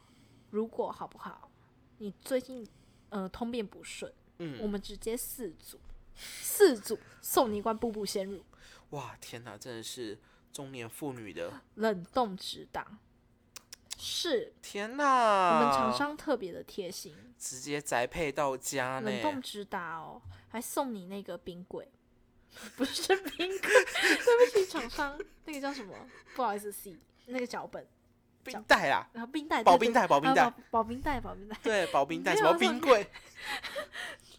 [0.50, 1.50] 如果好不好？
[1.98, 2.66] 你最近
[3.10, 5.78] 呃通便不顺，嗯我嗯，们直接四组，
[6.14, 8.42] 四组送你一罐步步鲜乳，
[8.90, 10.18] 哇，天哪，真的是
[10.52, 12.98] 中年妇女的冷冻直达。
[13.98, 21.86] 是天哪我，们厂商特别的贴心，直接宅配到家呢，冷冻直达哦，还送你那个冰柜，
[22.76, 25.94] 不是冰柜，对不起厂商，那个叫什么？
[26.34, 27.86] 不好意思，C 那个脚本，
[28.42, 31.56] 冰袋啦，然后冰袋，保冰袋，保冰啊袋，保保冰袋，保冰袋。
[31.62, 33.06] 对，保冰袋，什么冰柜，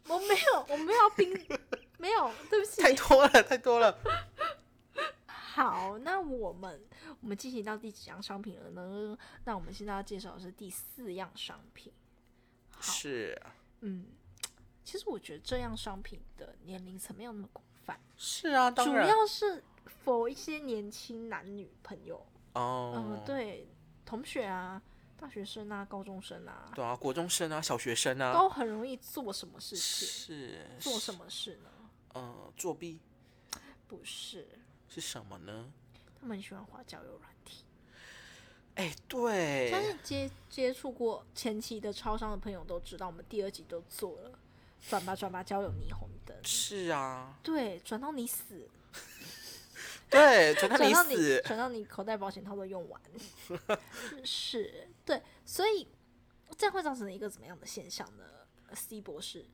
[0.07, 1.59] 我没有，我没有冰，
[1.97, 2.81] 没有，对不起。
[2.81, 3.97] 太多了，太多了。
[5.25, 6.81] 好，那我们
[7.21, 9.17] 我们进行到第几样商品了呢？
[9.43, 11.91] 那我们现在要介绍的是第四样商品。
[12.71, 13.39] 好，是
[13.81, 14.07] 嗯，
[14.83, 19.63] 其实我觉得这样商品的年龄层没有那么广泛，是啊，当主要是
[20.03, 23.67] 否一些年轻男女朋友，哦嗯、，对，
[24.05, 24.81] 同学啊、
[25.17, 30.07] 大学生啊、高中生啊，对啊，国中生啊，小学生啊，都很容易做什么事情？
[30.07, 31.69] 是做什么事呢？
[32.15, 32.99] 嗯，作弊
[33.87, 34.47] 不是，
[34.89, 35.71] 是什么呢？
[36.19, 37.65] 他们很喜欢滑交友软体。
[38.75, 44.39] 哎，相对，信接接触过前期的超商的朋友都知道，我们第二集都做了，
[44.89, 48.69] 转吧转吧交友霓虹灯，是啊，对，转到你死，
[50.09, 53.01] 对，转到你死，转到你口袋保险套都用完，
[54.23, 55.87] 是 是，对，所以
[56.57, 58.23] 这样会造成一个怎么样的现象呢
[58.67, 59.45] 呃？C 博士，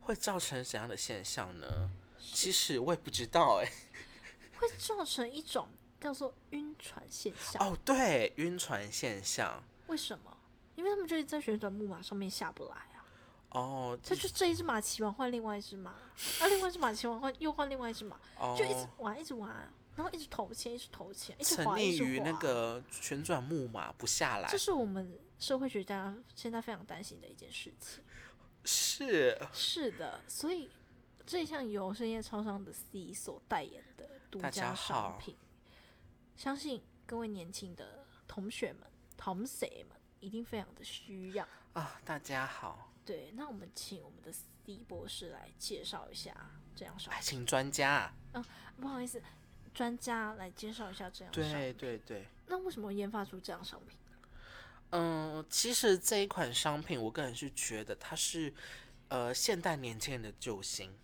[0.00, 1.90] 会造成怎样的现象呢？
[2.18, 3.72] 其实我也不知道哎。
[4.58, 5.68] 会造成一种
[6.00, 7.60] 叫做晕船现象。
[7.66, 9.60] 哦，对，晕船现象。
[9.88, 10.36] 为什么？
[10.76, 12.91] 因为他们就是在旋转木马上面下不来啊。
[13.54, 28.02] 哦，他就这一只马骑完换另外一只马，啊，另外一只马骑完换又换另外一只马， 哦就一直玩一直玩，然后一直投钱，一直投钱，一直沉滑一直溺于那个旋转木马不下来这，是我们社会学家现在非常担心的一件事情。
[28.64, 30.70] 是是的，所以
[31.26, 35.36] 这项由深夜超商的 C 所代言的独大家家商好品，
[36.36, 41.46] 相信各位年轻的同学们、同学们一定非常的需要。
[41.72, 46.34] 啊，大家好，对，那我们请我们的 C 博士来介绍一下
[46.76, 47.26] 这样商哎，品。
[47.26, 48.44] 请专家，嗯
[48.80, 49.20] 不好意思，
[49.74, 51.78] 专家来介绍一下这样商对品。
[51.78, 53.98] 对对，那为什么研发出这样商品？
[54.90, 58.52] 嗯，其实这一款商品，我个人是觉得它是
[59.08, 60.94] 呃现代年轻人的救星，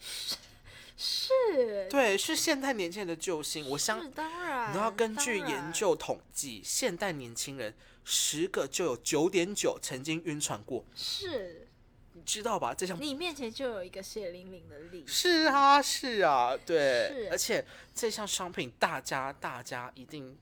[0.96, 3.68] 是，对，是现代年轻人的救星。
[3.70, 11.68] 我相，是当然，你要根据，研究统计，现代年轻人十个就有九点九曾经晕船过，是
[12.12, 12.74] 你知道吧？
[12.74, 15.12] 这项你面前就有一个血淋淋的例子。
[15.12, 20.36] 是啊，是啊，对，是而且这项商品大家大家一定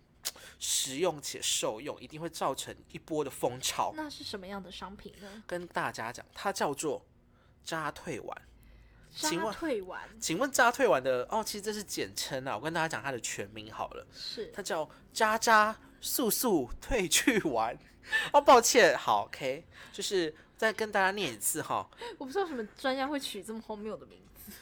[0.58, 3.92] 实用且受用，一定会造成一波的风潮。
[3.94, 5.42] 那是什么样的商品呢？
[5.46, 7.04] 跟大家讲，它叫做
[7.62, 8.42] 扎退丸。
[9.10, 17.78] 请扎问退丸请问扎退丸的哦，其实这是简称啊，我跟大家讲它的全名好了，是它叫渣渣速速退去玩。
[18.32, 24.52] 哦，抱歉，好，OK，就是再跟大家念一次哈， 我不知道什么专家会取这么荒谬的名字。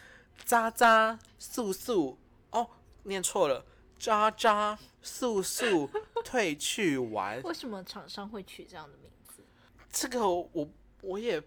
[0.45, 2.19] 渣渣速速
[2.51, 2.69] 哦，
[3.05, 3.65] 念错了，
[3.99, 5.89] 渣渣速速
[6.25, 7.41] 退去玩。
[7.45, 9.43] 为什么厂商会取这样的名字？
[9.93, 10.69] 这个我
[11.03, 11.41] 我也，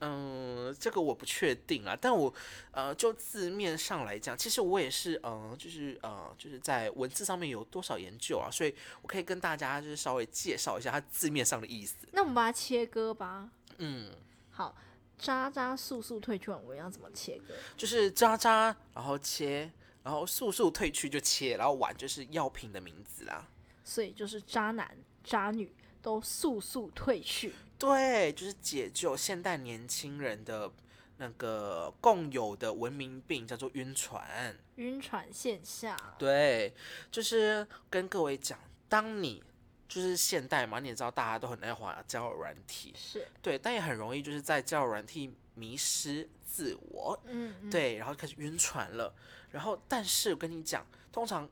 [0.00, 1.96] 嗯、这个我不确定啊。
[1.98, 2.32] 但我
[2.70, 11.94] 呃，就字面上来讲，其实我也是，嗯、就是呃，就是在文字上面有多少研究啊，所以我可以跟大家就是稍微介绍一下它字面上的意思。
[12.12, 13.48] 那我们把它切割吧。
[13.78, 14.10] 嗯，
[14.50, 14.76] 好，
[15.18, 17.54] 渣渣速速退去丸，我要怎么切割？
[17.76, 19.70] 就是渣渣，然后切，
[20.02, 23.46] 然后速速退去就切，然后碗就是药品的名字啦。
[23.84, 27.52] 所以就是渣男渣女都速速退去。
[27.78, 30.70] 对，就是解救现代年轻人的
[31.18, 34.56] 那个共有的文明病，叫做晕船。
[34.76, 36.74] 晕船现象，对，
[37.10, 38.58] 就是跟各位讲，
[38.88, 39.42] 当你
[39.88, 49.14] 就是现代嘛，你也知道大家都很爱玩交友软体，是，对，但也很容易就是在交友软体迷失自我，嗯，嗯，对，然后开始晕船了。
[49.50, 51.48] 然后，但是我跟你讲，通常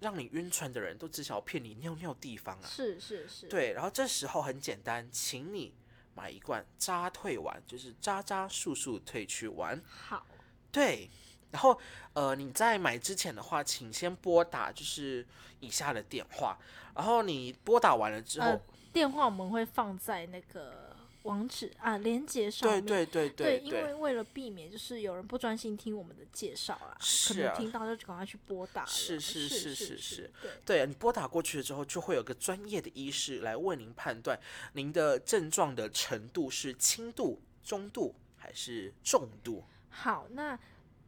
[0.00, 2.66] 让你晕船的人都只想要骗你尿尿地方啊。
[2.66, 5.74] 是是是，对，然后这时候很简单，请你
[6.14, 9.80] 买一罐渣退丸，就是渣渣速速退去丸。
[9.88, 10.26] 好，
[10.70, 11.08] 对，
[11.50, 11.78] 然后
[12.12, 15.26] 呃，你在买之前的话，请先拨打就是
[15.60, 16.58] 以下的电话，
[16.94, 20.87] 然后你拨打完了之后，呃电话我们会放在那个
[21.22, 22.86] 网址啊连接上对面。
[22.86, 26.96] 对对对，对因为为了避免就是有人不专心听我们的介绍啊，
[27.28, 28.88] 可能听到就赶快去拨打了。
[28.88, 34.38] 是是是是是是是，对，对你拨打过去了之后，就会有个专业的医师来为您判断
[34.72, 39.64] 您的症状的程度是轻度、中度还是重度。
[39.90, 40.58] 好，那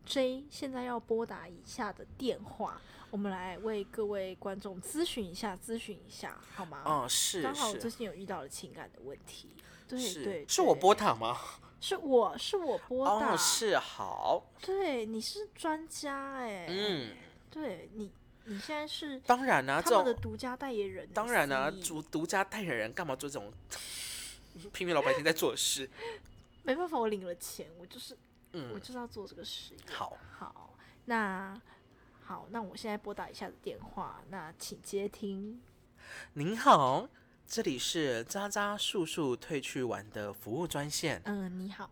[0.05, 2.81] J 现在要拨打以下的电话，
[3.11, 6.83] 我们来为各位观众咨询一下，咨询一下好吗？
[6.85, 9.51] 嗯，是刚好我最近有遇到了情感的问题，
[9.91, 11.37] 对是对，是我对拨打吗？
[11.81, 17.17] 是我是我拨打，哦，是好，对，你是专家哎、嗯，
[17.51, 18.13] 对你
[18.45, 23.51] 你现在是当然啦、这他们的独家代言人，当然啦、CE 独独家代言人干嘛做这种
[24.73, 25.89] 平民老百姓在做的事？
[26.65, 28.19] 没办法，我领了钱，我就是我
[28.53, 29.81] 嗯，就是要做这个事业。
[29.91, 30.75] 好，好，
[31.07, 31.59] 那
[32.23, 35.63] 好，那我现在拨打一下的电话，那请接听。
[36.35, 37.09] 您好，
[37.51, 41.21] 这里是渣渣素素退去玩的服务专线。
[41.25, 41.91] 嗯、你好，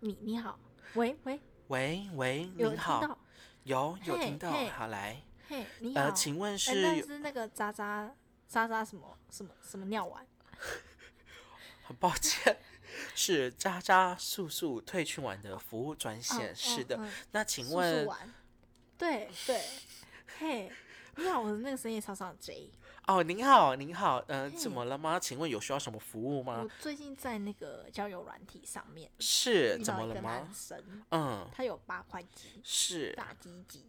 [0.00, 0.58] 你你好，
[0.94, 3.18] 喂喂，喂喂，您好，
[3.64, 4.50] 有有听到？
[4.50, 8.16] 好来，嘿，你好，呃，请问哎是那是那个渣渣
[8.48, 10.26] 渣渣什么什么什么尿丸？
[11.84, 12.56] 很抱歉，
[13.14, 16.50] 是渣渣素素退去玩的服务专线。
[16.50, 16.98] 嗯是的，
[17.30, 18.08] 那请素素问，
[18.96, 19.60] 对对，
[20.38, 20.72] 嘿，
[21.16, 22.70] 你好，我的那个声音超商 J。
[23.06, 25.18] 哦，您好，您好，呃，怎么了吗？
[25.20, 26.70] 请问有需要什么服务吗我？
[26.80, 30.54] 最近在那个交友软体上面是怎么了吗男？
[30.54, 33.84] 生，嗯，他有八块肌，是，大鸡鸡，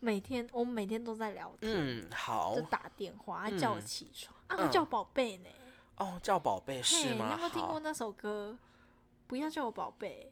[0.00, 5.48] 每天我们每天都在聊天，嗯，好就，打电话，他叫我嗯起床，啊，叫我宝贝呢，
[5.96, 7.28] 哦，叫宝贝，是吗？
[7.28, 8.58] 你有没有听过，那首歌？
[9.26, 10.30] 不要叫我宝贝，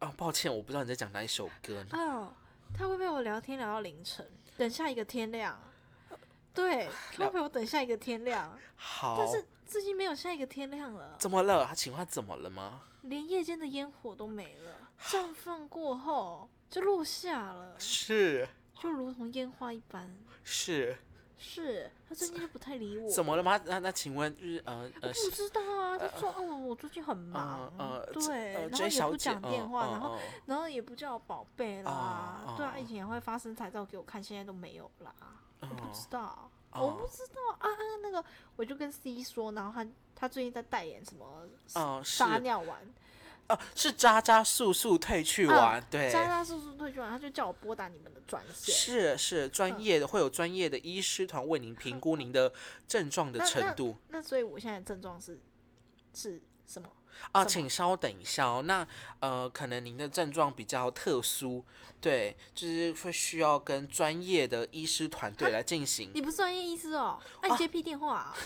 [0.00, 1.88] 哦，抱歉，我不知道你在讲哪一首歌呢。
[1.92, 2.34] 哦，
[2.74, 5.58] 他会陪我聊天聊到凌晨，等下一个天亮。
[6.54, 11.64] 对，他 会陪我等下一个天亮，好，但是最近没有下一个天亮了，怎么了？
[11.66, 12.82] 他请问他怎么了吗？
[13.02, 18.48] 连夜间的烟火都没了，绽放过后就落下了，是
[18.80, 20.14] 就如同烟花一般。
[20.44, 20.96] 是，
[21.38, 23.58] 是他最近就不太理我，怎么了吗？
[23.64, 27.72] 那那请问就是呃我呃不知道啊，他说哦，我最近很忙，
[28.12, 35.12] 对，呃然后也不讲电话，嗯然后嗯然后也不叫我宝贝啦，哦对啊，哦以前也会发身材照给我看，现在都没有啦，
[35.62, 35.90] 我不哦。
[35.92, 36.86] 知道，哦。
[36.86, 38.24] 我不知道啊啊，那个
[38.56, 42.16] 我就跟 C 说，然后他他最近在代言什么哦是。
[42.18, 42.78] 撒尿丸，
[43.48, 49.80] 哦是渣渣速速退去啊玩，对，渣渣速速退去丸，他就叫我拨打你们的专线，是是专嗯。
[49.80, 52.52] 业的，会有专业的医师团为您评估您的
[52.86, 53.96] 症状的 程度。
[54.08, 55.40] 那所以我现在症状是
[56.14, 56.88] 是什么？
[57.32, 58.62] 啊，请稍等一下哦。
[58.64, 58.86] 那
[59.20, 61.64] 呃，可能您的症状比较特殊，
[62.00, 66.10] 对，就是会需要跟专业的医师团队来进行。
[66.14, 68.36] 你不是专业医师哦，那、你接屁电话、啊，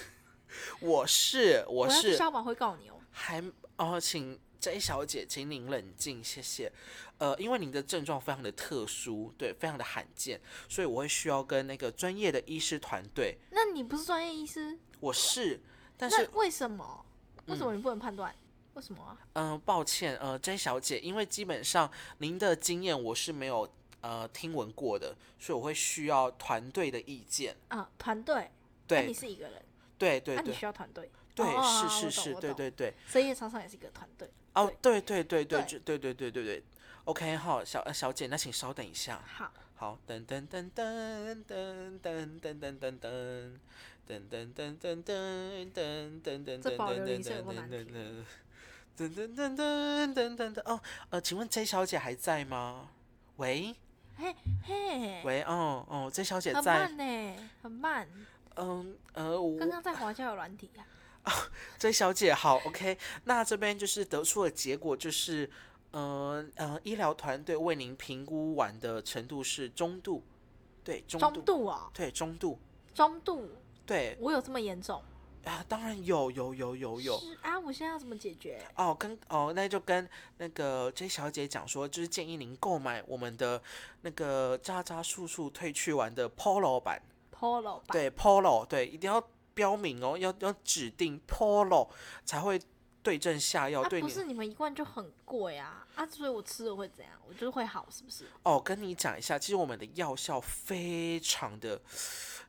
[0.80, 3.00] 我是我是消防会告你哦。
[3.10, 3.42] 还
[3.76, 6.70] 哦，请 J 小姐，请您冷静，谢谢。
[7.18, 10.38] 呃，因为您的症状非常的特殊，对，非常的罕见，
[10.68, 13.38] 所以我会需要跟那个专业的医师团队。
[13.50, 15.60] 那你不是专业医师，我是，
[15.96, 17.04] 但是为什么？
[17.46, 18.34] 为什么你不能判断？
[18.76, 19.16] 为什么啊？
[19.32, 23.66] 嗯、抱歉，呃，J 小姐，因为基本上您的经验我是没有
[24.02, 27.56] 呃听闻过的，所以我会需要团队的意见。
[27.68, 29.64] 啊，团队，那对你是一个人，
[29.96, 31.10] 对对对那你需要团队。
[31.34, 32.52] 对，是是是，对。
[32.52, 32.92] 对对。
[33.06, 34.30] 深夜常常也是一个团队。
[34.52, 36.62] 哦，对对对对，对就对对对对对。
[37.04, 39.24] OK，好，小呃小姐，那请稍等一下。
[39.26, 43.58] 好，好，噔噔噔噔噔噔噔噔噔噔。
[44.08, 47.52] 噔噔噔噔噔噔噔噔这保噔噔噔留音色有够
[48.96, 50.80] 噔噔难听噔噔噔噔噔噔噔哦，
[51.10, 52.88] 呃，请问 J 小姐还在吗？
[53.36, 53.74] 喂？
[54.16, 54.34] 嘿
[54.64, 58.08] 嘿，喂，哦哦，J 小姐在很在，慢呢，很慢。
[58.54, 60.70] 嗯呃，我刚刚在华交友软体
[61.24, 61.32] 啊，
[61.78, 65.50] J 小姐好，OK，那这边就是得出的结果就是，
[65.90, 70.24] 呃呃，医疗团队为您评估完的程度是中度，
[70.82, 72.58] 对中度，中度哦，对中度，
[72.94, 73.50] 中度，
[73.84, 75.02] 对，我有这么严重？
[75.46, 78.60] 啊，当然有有有有有是啊，我现在要怎么解决？
[78.74, 83.62] 哦，跟哦，那就跟那个 J 小姐讲说，就是建议您购买我们的
[84.02, 87.00] 那个渣渣素素褪去完的 Polo 版
[87.32, 89.22] ，Polo 版，对 Polo，对，一定要
[89.54, 91.88] 标明哦，要要指定 Polo
[92.24, 92.60] 才会
[93.02, 97.12] 对症下药，啊，对不是你们一罐就很贵啊啊，所以我吃了会怎样？
[97.28, 98.26] 我就是会好，是不是？
[98.42, 101.80] 哦，跟你讲一下，其实我们的药效非常的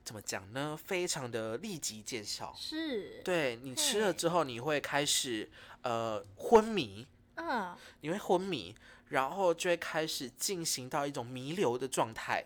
[0.08, 0.80] 怎么讲呢？
[0.82, 2.56] 非常的立即见效。
[2.58, 5.52] 是，对你吃了之后，你会开始
[5.82, 7.06] 呃昏迷，
[7.36, 8.74] 嗯，你会昏迷，
[9.10, 12.42] 然后就会开始进行到一种弥留的状态。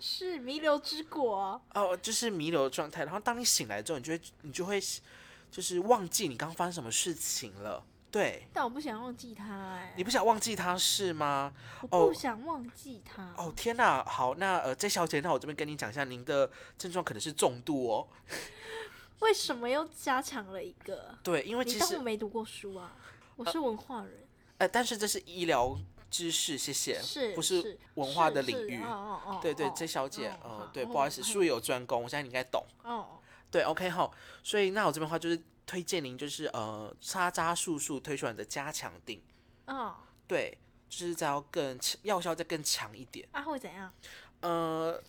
[0.00, 3.04] 是弥留之果，哦，就是弥留的状态。
[3.04, 4.82] 然后当你醒来之后，你就会你就会
[5.52, 7.86] 就是忘记你刚刚发生什么事情了。
[8.14, 11.52] 对，但我不想忘记他、哎，你不想忘记他是吗？
[11.90, 13.34] 我哦不想忘记他。
[13.36, 16.48] 哦天哪，好，那呃 J 小姐，那我这边跟你讲一下，您的
[16.78, 18.06] 症状可能是重度哦。
[19.18, 21.18] 为什么又加强了一个？
[21.24, 22.92] 对，因为你当我没读过书啊？
[23.34, 24.12] 我是文化人，
[24.58, 25.76] 呃，但是这是医疗
[26.08, 28.80] 知识，谢谢，是不是文化的领域。
[28.80, 32.64] 哦哦哦，对对哦，J 小姐，哦呃，对，不好意思，术业有专攻，我相信你应该懂。
[32.84, 33.18] 哦，
[33.50, 39.22] 对，OK 好，所以那我这边的话就是推荐您就是呃沙扎素素推出来的加强定，
[39.66, 39.94] 哦，
[40.26, 40.56] 对，
[40.88, 43.26] 就是再要更强药效再更强一点。
[43.32, 43.92] 啊会怎样？
[44.40, 45.02] 呃，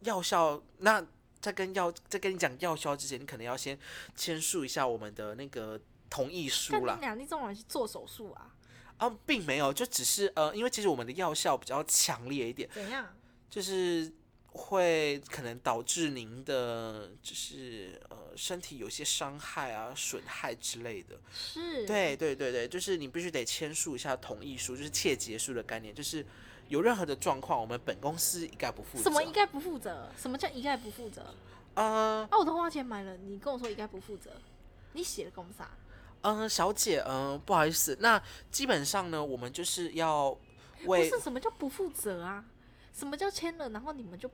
[0.00, 1.04] 药效那
[1.40, 3.78] 在跟药在跟你讲药效之前，你可能要先
[4.14, 6.94] 签署一下我们的那个同意但书啦。
[6.94, 8.54] 你俩你这种人去做手术啊？
[8.98, 13.06] 啊，并没有，就只是呃，因为其实我们的药效比较强烈一点，怎样？
[13.48, 14.12] 就是
[14.58, 21.18] 会可能导致您的就是呃身体有些伤害啊、损害之类的。
[21.32, 26.26] 是，对对对对，就是你必须得签署一下同意书，就是切结书的概念，就是
[26.68, 29.04] 有任何的状况，我们本公司一概不负责。
[29.04, 30.10] 什么一概不负责？
[30.18, 31.34] 什么叫一概不负责？
[31.74, 34.32] 呃啊，我都花钱买了，你跟我说一概不负责，
[34.92, 35.70] 你写了公啥？
[36.22, 40.36] 嗯、呃小姐，嗯、不好意思，那基本上呢，我们就是要
[40.82, 42.44] 不为是什么叫不负责啊？
[42.92, 44.28] 什么叫签了，然后你们就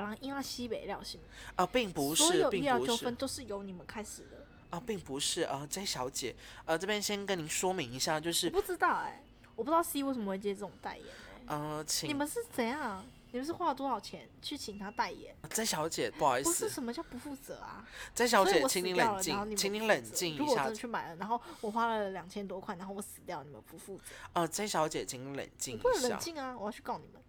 [0.00, 1.20] 把人硬要西北料性？
[1.56, 4.46] 啊、并不所是，所有医疗纠纷都是由你们开始的。
[4.70, 6.34] 啊、并不是啊，J 小姐，
[6.64, 9.22] 呃，这边先跟您说明一下，就是我不知道哎、
[9.54, 11.06] 我不知道 C 为什么会接这种代言
[11.46, 13.04] 哎、呃，请你们是怎样？
[13.30, 17.84] 你们是花了多少钱去请他代言？J 小姐，不好意思不是什么叫不负责啊
[18.14, 24.02] ？，J 小姐，请您冷静，请您们不负责冷静一下如果我真的，去买了，然后我花了两千多块，然后我死掉，你们不负责，
[24.34, 26.56] 呃，J 小姐，请您冷静不冷静啊！
[26.56, 27.20] 我要去告你们，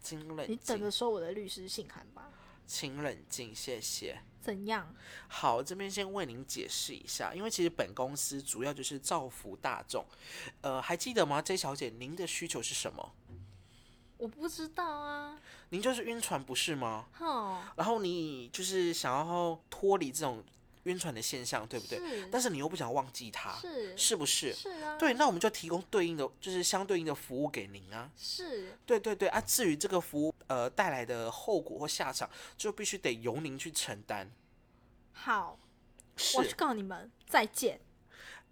[0.00, 2.30] 请冷静你等着静，收我的律师信函吧。
[2.66, 4.20] 请冷静，谢谢。
[4.40, 4.94] 怎样？
[5.28, 10.04] 好，这边先为您解释一下，因为其实本公司主要就是造福大众。
[10.62, 13.12] 呃，还记得吗，J 小姐，您的需求是什么？
[14.16, 15.38] 我不知道啊。
[15.70, 17.06] 您就是晕船不是吗？
[17.12, 20.42] 哼，然后你就是想要脱离这种
[20.84, 21.98] 晕船的现象，对不对？
[21.98, 24.52] 是但是你又不想忘记它，是是不是？
[24.52, 28.10] 是啊，对，那我们就提供对应的，就是相对应的服务给您啊。
[28.16, 34.30] 是对对对啊，至于这个服务呃带来的后果或下场，就必须得由您去承担。
[35.12, 35.58] 好，
[36.36, 37.80] 我去是，告你们，再见，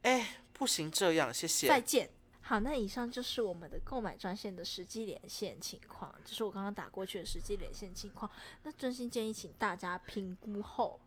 [0.03, 1.67] 哎，不行这样，谢谢。
[1.67, 2.11] 再见。
[2.41, 8.31] 好，那以上就是我们的购买专线的实际连线情况，就是我刚刚打过去的实际连线情况。
[8.63, 10.99] 那真心建议请大家评估后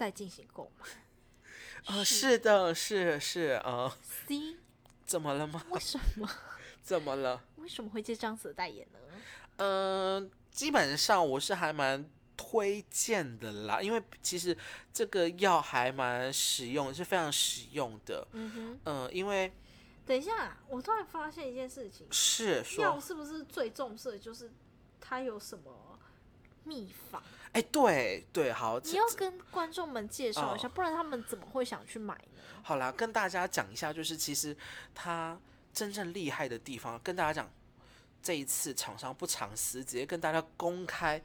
[0.00, 0.86] 再进行购买。
[1.84, 3.92] 呃，是的，是是，呃
[4.26, 4.56] ，C，
[5.04, 5.62] 怎么了吗？
[5.68, 6.26] 为什么
[6.82, 7.44] 怎么了？
[7.56, 8.98] 为什么会接这样子的代言呢？
[9.58, 12.02] 嗯、基本上我是还蛮
[12.34, 14.56] 推荐的啦，因为其实
[14.90, 18.26] 这个药还蛮实用，是非常实用的。
[18.32, 19.52] 嗯哼，嗯、因为
[20.06, 24.50] 等一下，我突然发现一件事情，是说，药是不是最重视的就是
[24.98, 25.89] 它有什么
[26.64, 27.22] 秘方？
[27.52, 32.42] 哎，对对，好，你要跟观众们介绍一下，哦不然他们怎么会想去买呢？
[32.62, 34.56] 好啦，跟大家讲一下，就是其实
[34.94, 35.36] 它
[35.72, 37.50] 真正厉害的地方，跟大家讲，
[38.22, 41.20] 这一次厂商不藏私，直接跟大家公开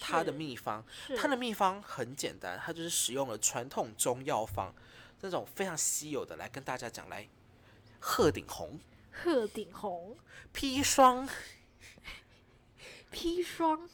[0.00, 0.84] 它的秘方。
[1.06, 4.74] 是它的秘方很简单，它就是使用了传统中药方
[5.18, 7.26] 这种非常稀有的来跟大家讲，来
[8.00, 8.78] 鹤顶红、
[9.10, 10.18] 鹤顶红、
[10.52, 11.26] 砒霜、
[13.12, 13.88] 砒霜、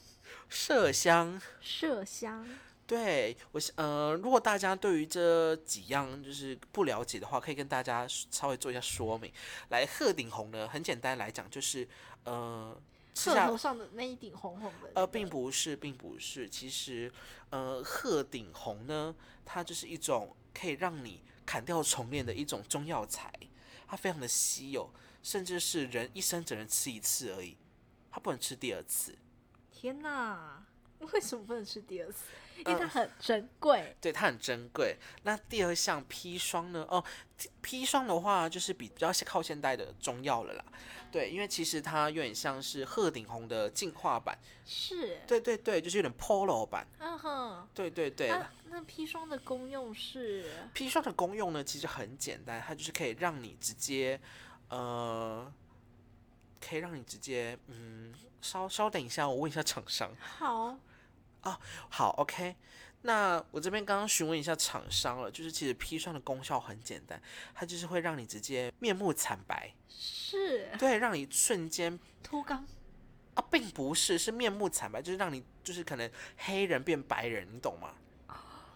[0.51, 1.41] 麝香。
[1.63, 2.47] 麝香。
[2.87, 9.33] 对我想呃，如果大家对于这几样就是不了解的话，可以跟大家稍微做一下说明。
[9.71, 11.89] 来，鹤顶红呢，很简单来讲就是
[12.23, 12.81] 呃，
[13.17, 16.49] 鹤头上的那一顶红红的、呃，并不是，并不是。
[16.49, 17.13] 其实，
[17.51, 19.13] 呃，鹤顶红呢，
[19.45, 23.33] 它就是一种可以让你砍掉重练的一种中药材，
[23.89, 24.89] 它非常的稀有，
[25.25, 27.57] 甚至是人一生只能吃一次而已，
[28.13, 29.19] 它不能吃第二次。
[29.87, 30.61] 天哪！
[31.13, 32.25] 为什么不能吃第二次？
[32.57, 33.95] 因为它很珍贵。
[34.01, 34.97] 对，它很珍贵。
[35.23, 36.85] 那第二项砒霜呢？
[36.91, 37.05] 哦，
[37.63, 40.65] 砒霜的话就是比较靠现代的中药了啦。
[41.13, 44.37] 对，因为其实它有点像是鹤顶红的进化版。
[44.65, 45.21] 是。
[45.25, 46.85] 对对对，就是有点 Polo 版。
[46.99, 47.69] 嗯哼。
[47.73, 48.29] 对对对。
[48.29, 50.51] 那那砒霜的功用是？
[50.75, 54.21] 砒霜的功用呢，其实很简单，它就是可以让你直接，
[54.69, 55.53] 呃，
[56.61, 60.11] 可以让你直接，嗯，稍稍等一下，我问一下厂商。
[60.19, 60.79] 好。
[61.43, 62.57] 啊，好，OK。
[63.03, 67.23] 那我这边刚刚询问一下厂商了，就是其实砒霜的功效很简单，
[67.55, 72.65] 它就是会让你直接面目惨白，是，对，让你瞬间脱肛
[73.35, 77.95] 啊，并不是，是面目惨白，就是让你就是可能黑人变白人，你懂吗？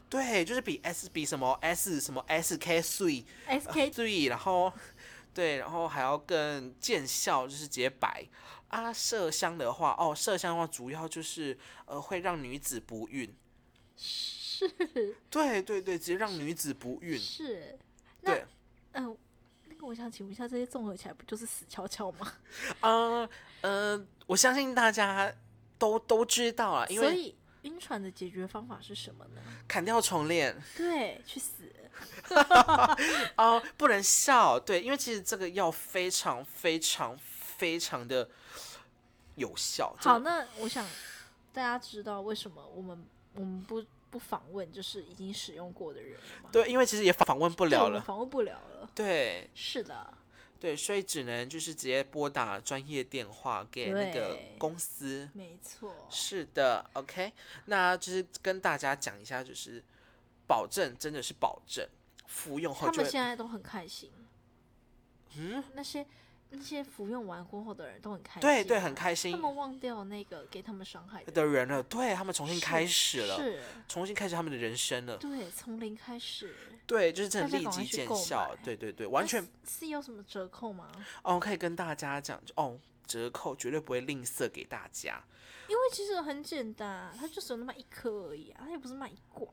[0.09, 4.73] 对，就是比 S 比什么 S 什么 SK three，SK three，然后
[5.33, 8.27] 对，然后还要更见效，就是直接白。
[8.69, 13.35] 啊，麝香的话，哦，麝香的话主要就是呃会让女子不孕。
[13.97, 14.69] 是，
[15.29, 17.19] 对对对，直接让女子不孕。
[17.19, 17.79] 是，
[18.23, 18.45] 对，
[18.93, 19.17] 嗯，
[19.67, 22.33] 那个我想请问一下，这些综合起来不就是死翘翘吗？
[22.81, 23.29] 啊，
[23.63, 25.33] 呃，我相信大家
[25.77, 29.41] 都都知道啊，因为晕船的解决方法是什么呢？
[29.67, 30.57] 砍掉重练。
[30.77, 31.65] 对，去死。
[33.37, 34.59] 哦，不能笑。
[34.59, 38.29] 对，因为其实这个药非常非常非常的
[39.37, 39.95] 有效。
[39.99, 40.87] 好，那我想
[41.53, 43.05] 大家知道为什么我们。
[43.33, 43.81] 我们不
[44.11, 48.91] 不访问，就是已经使用过的人了对，因为其实也访问不了了，访问不了了。
[48.93, 50.13] 对，是的，
[50.59, 55.31] 对，所以只能就是直接拨打专业电话给那个公司。
[55.33, 55.95] 没错。
[56.11, 57.33] 是的，OK，
[57.67, 59.81] 那就是跟大家讲一下，就是
[60.51, 61.89] 保证真的是保证，
[62.27, 64.11] 服用后他们现在都很开心。
[65.37, 66.05] 嗯，那些。
[66.53, 69.31] 那些服用完过后的人都很开心，对对，很开心。
[69.31, 75.17] 他们忘掉那个给他们伤害的人了，对他们重新开始了，是重新开始他们的人生了。
[75.17, 76.53] 对，从零开始。
[76.89, 78.53] 对，就是真的立即见效。
[78.65, 79.47] 对对对，完全。
[79.65, 80.91] 是有什么折扣吗？
[81.23, 82.77] 哦，可以跟大家讲，哦，
[83.07, 85.23] 折扣绝对不会吝啬给大家。
[85.69, 89.49] 因为其实很简单，它就只有那么一颗而已啊，它也不是卖一罐，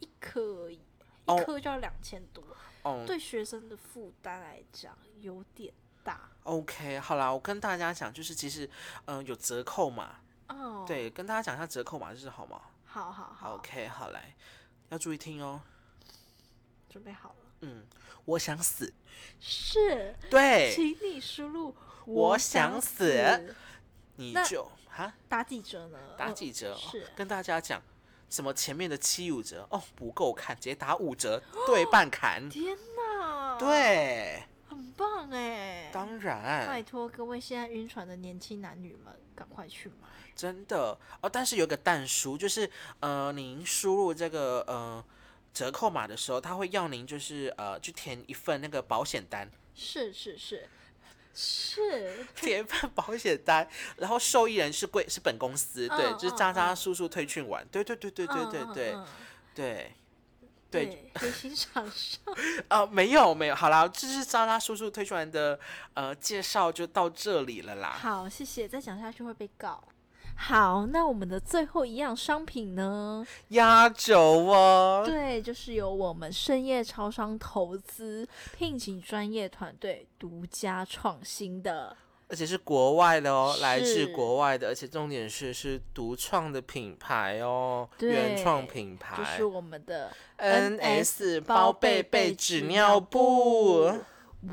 [0.00, 0.80] 一颗而已，
[1.26, 2.42] 一颗就要两千多。
[2.82, 5.72] 哦，对学生的负担来讲有点
[6.02, 6.30] 大。
[6.44, 8.68] OK，好啦，我跟大家讲，就是其实，
[9.06, 10.20] 嗯，有折扣嘛。
[10.48, 10.84] 哦。
[10.86, 12.60] 对，跟大家讲一下折扣码，就是好吗？
[12.84, 13.54] 好好好。
[13.56, 14.34] OK，好来，
[14.88, 15.60] 要注意听哦。
[16.88, 17.36] 准备好了。
[17.60, 17.84] 嗯，
[18.24, 18.94] 我想死。
[19.40, 20.14] 是。
[20.30, 20.72] 对。
[20.74, 21.74] 请你输入
[22.06, 23.54] 我想死，
[24.16, 25.98] 你就哈打几折呢？
[26.16, 26.74] 打几折？
[26.76, 27.06] 是。
[27.14, 27.82] 跟大家讲，
[28.30, 32.48] 什么前面的七五折哦，不够看，直接打五折， 对半砍。
[32.48, 33.56] 天哪！
[33.58, 34.42] 对。
[34.68, 35.90] 很棒哎！
[35.92, 40.06] 当然，拜托各位现在晕船的年轻男女们，赶快去买！
[40.36, 42.70] 真的哦，但是有个蛋书，就是
[43.00, 45.02] 呃，您输入这个呃
[45.54, 49.50] 折扣码的时候，他会要您就是呃去填一份那个保险单。
[49.74, 50.68] 是是是
[51.40, 58.96] 是，填一份保险单，然后受益人是贵是本公司，对，就是渣渣叔叔推荐完，对对对对对对对
[59.54, 59.94] 对。
[60.70, 62.20] 对，黑心厂商
[62.68, 65.58] 啊，没有没有，好啦，这是渣渣叔叔推出来的
[65.94, 67.96] 呃介绍，就到这里了啦。
[67.98, 69.82] 好，谢谢，再讲下去会被告。
[70.40, 73.26] 好，那我们的最后一样商品呢？
[73.48, 75.02] 压轴哦。
[75.04, 78.26] 对，就是由我们深夜超商投资，
[78.56, 81.94] 聘请专业团队，独家创新的。
[82.28, 93.92] 而且是国外的哦，来自国外的，而且重点是是独创的品牌哦，原创品牌，就是我们的 NS 包贝贝纸尿布。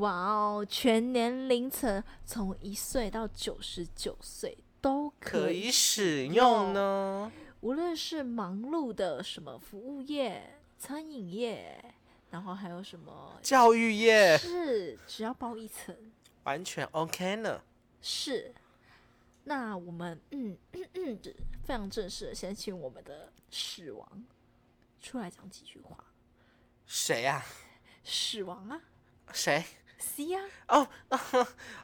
[0.00, 7.32] 哇哦，全年龄层从一岁到九十九岁都可以使用呢。
[7.62, 11.84] 无论是忙碌的什么服务业、餐饮业，
[12.30, 15.92] 然后还有什么教育业，是只要包一层。
[16.44, 17.60] 完全 OK 呢，
[18.00, 18.54] 是。
[19.42, 21.20] 那我们嗯嗯嗯，
[21.64, 24.24] 非常正式的，先请我们的死亡
[25.00, 25.98] 出来讲几句话。
[26.86, 27.44] 谁呀？
[28.04, 28.80] 死亡啊？
[29.32, 29.64] 谁
[29.98, 30.40] ？C 呀？
[30.68, 30.88] 哦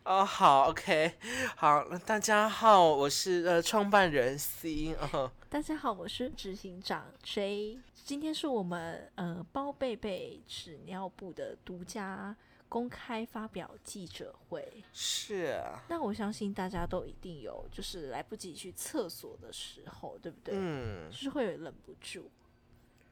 [0.05, 1.15] 哦，好 OK，
[1.57, 5.31] 好，大家好，我是呃创办人 C 哦。
[5.49, 7.79] 大家好，我是执行长 J。
[7.95, 12.37] 今天是我们呃包贝贝纸尿布的独家。
[12.69, 20.55] 公开发表记者会是，那我相信大家都一定有，就是来不及去厕所的时候，对不对？
[20.57, 22.31] 嗯，就是会有忍不住，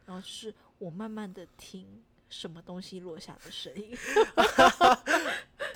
[0.06, 3.94] 然后就是我慢慢的听什么东西落下的声音。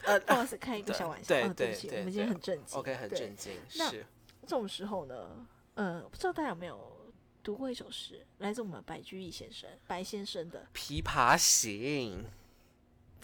[0.05, 3.53] 呃，不好意思，开一个小玩笑，对对对，我们今天很震惊，OK，很震惊。
[3.77, 12.23] 那这种时候呢，呃，不知道大家有没有读过一首诗，来自我们白居易先生白先生的《琵琶行》“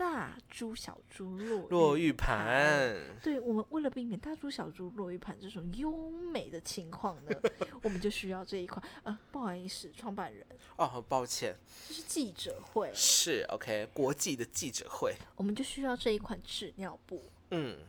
[0.01, 2.97] 大珠小珠落落玉盘”。
[3.23, 7.33] 对我们为了避免大珠小珠落玉盘这种优美的情况呢，
[7.85, 8.83] 我们就需要这一款。
[9.03, 10.47] 呃，不好意思，创办人，
[10.77, 11.55] 哦，很抱歉，
[11.87, 17.81] 这是记者会，是 OK，国际的记者会，我们就需要这一款纸尿布，嗯，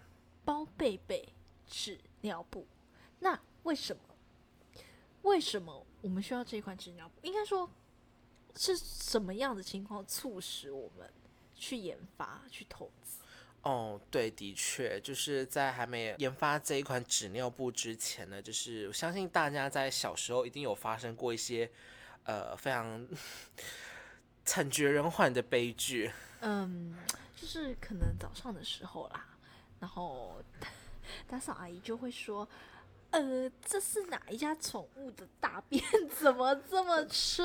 [0.43, 1.29] 包贝贝
[1.65, 2.67] 纸尿布。
[3.19, 4.01] 那为什么？
[5.21, 7.13] 为什么我们需要这一款纸尿布？
[7.21, 7.69] 应该说
[8.57, 11.09] 是什么样的情况促使我们
[11.61, 13.19] 去研发、去投资？
[13.61, 21.69] 哦，对，的确，就是在还没研发这一款纸尿布之前呢，就是我相信大家在小时候一定有发生过一些
[22.23, 23.07] 呃非常
[24.43, 26.11] 惨绝人寰的悲剧。
[26.39, 26.97] 嗯，
[27.39, 29.27] 就是可能早上的时候啦，
[29.79, 30.41] 然后
[31.29, 32.49] 打扫阿姨就会说
[33.11, 35.83] ：“呃，这是哪一家宠物的大便？
[36.19, 37.43] 怎么这么臭？”，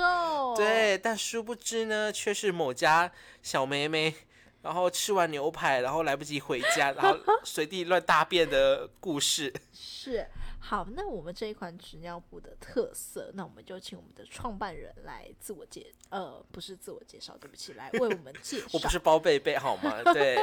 [0.56, 3.10] 对，但殊不知呢，却是某家
[3.42, 4.14] 小妹妹，
[4.62, 9.52] 然后吃完牛排，然后来不及回家，然后 随地乱大便的故事。
[9.72, 10.26] 是。
[10.58, 18.66] 好，那我们这一款纸尿布的特色，那我们就请我们的创办人来自我介，呃，不是自我介绍，对不起，来为我们介绍。
[18.72, 20.02] 我不是包贝贝好吗？
[20.12, 20.36] 对，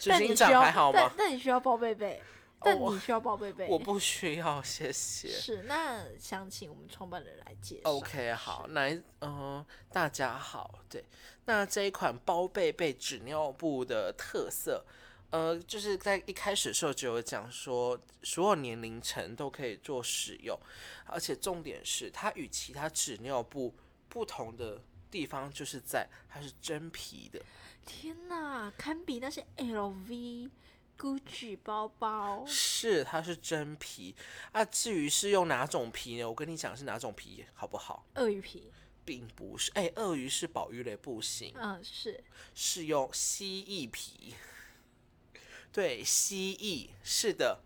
[0.00, 0.98] 执行长还好吗？
[1.10, 2.22] 但但你需要包贝贝，
[2.64, 3.66] 但你需要抱贝贝。
[3.70, 5.28] 我不需要，谢谢。
[5.28, 7.90] 是，那想请我们创办人来介绍。
[7.90, 11.04] OK，好，来嗯、大家好，对，
[11.44, 14.84] 那这一款包贝贝纸尿布的特色，
[15.30, 20.58] 呃，就是在一开始的时候就有讲说，所有年龄层都可以做使用，
[21.06, 23.74] 而且重点是它与其他纸尿布
[24.08, 27.40] 不同的地方，就是在它是真皮的，
[27.84, 30.50] 天哪，堪比那些 LV、
[30.98, 32.44] GUCCI 包包。
[32.46, 34.14] 是它是真皮
[34.52, 34.64] 啊。
[34.64, 36.24] 至于是用哪种皮呢？
[36.24, 38.06] 我跟你讲是哪种皮，好不好？
[38.14, 38.70] 鳄鱼皮，
[39.04, 41.52] 并不是，哎、鳄鱼是保育类，不行。
[41.56, 42.22] 嗯，是
[42.54, 44.34] 是用蜥蜴皮，
[45.72, 47.60] 对，蜥蜴是的，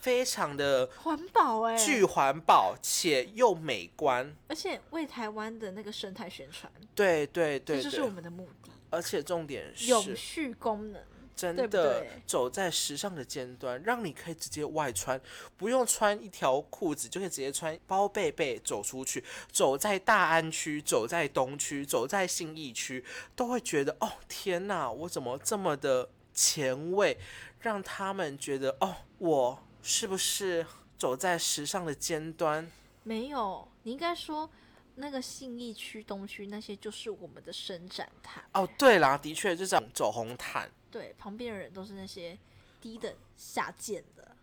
[0.00, 11.02] 非常的环保哎、巨环保且又美观，而且为台湾的那个生态宣传，对对对对，这就是我们的目的，而且重点永是续功能。
[11.36, 15.20] 真的对走在时尚的尖端，让你可以直接外穿，
[15.58, 19.22] 不用穿一条裤子就可以直接穿包背背走出去，
[19.52, 23.04] 走在大安区，走在东区，走在信义区，
[23.36, 27.18] 都会觉得哦天哪，我怎么这么的前卫，
[27.60, 30.66] 让他们觉得哦，我是不是
[30.96, 32.66] 走在时尚的尖端？
[33.02, 34.50] 没有，你应该说
[34.94, 38.42] 那个信义区、东区那些就是我们的伸展台。
[38.54, 40.70] 哦，对啦，的确就是走红毯。
[40.96, 42.38] 对，旁边的人都是那些
[42.80, 44.34] 低等下贱的，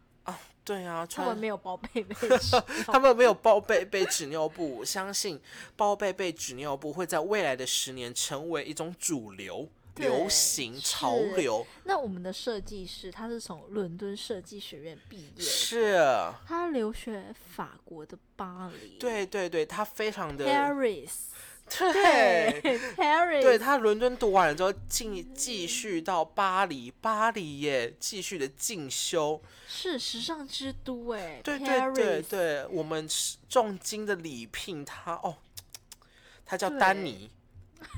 [0.64, 2.16] 对啊，他穿们没有包被被
[2.86, 5.42] 他们没有包被被纸尿布，我相信
[5.76, 11.66] 包被被纸尿布会在未来的十年成为一种主流、流行、潮流。
[11.86, 15.98] 那我们的设计师他是从伦敦设计学院毕业，是，
[16.46, 21.10] 他留学法国的巴黎，对对对，他非常的，Paris，
[21.70, 22.80] 对。
[22.96, 29.42] ，Paris， 对他伦敦读完了之后，进继续到巴黎，巴黎耶，继续的进修。
[29.68, 35.36] 是时尚之都哎，对对对对，我们是重金的礼聘他哦，
[36.46, 37.32] 他叫丹尼，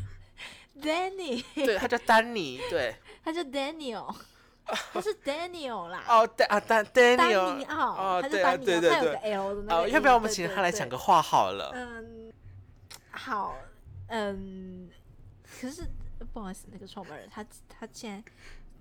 [0.82, 2.96] Danny，对他叫丹尼，对。
[3.26, 4.16] 他叫 Daniel，
[4.94, 11.72] 他是 Daniel 啦，哦，丹啊丹丹 Daniel 哦，他对啊，是丹尼奥，对对他有个对，L 的那个哦，音，要不要我们对对请他来讲个话好了？
[11.74, 12.32] 嗯，
[13.16, 13.56] 好，
[14.08, 14.90] 嗯，
[15.60, 15.84] 可是
[16.34, 18.32] 不好意思，那个创办人他他现在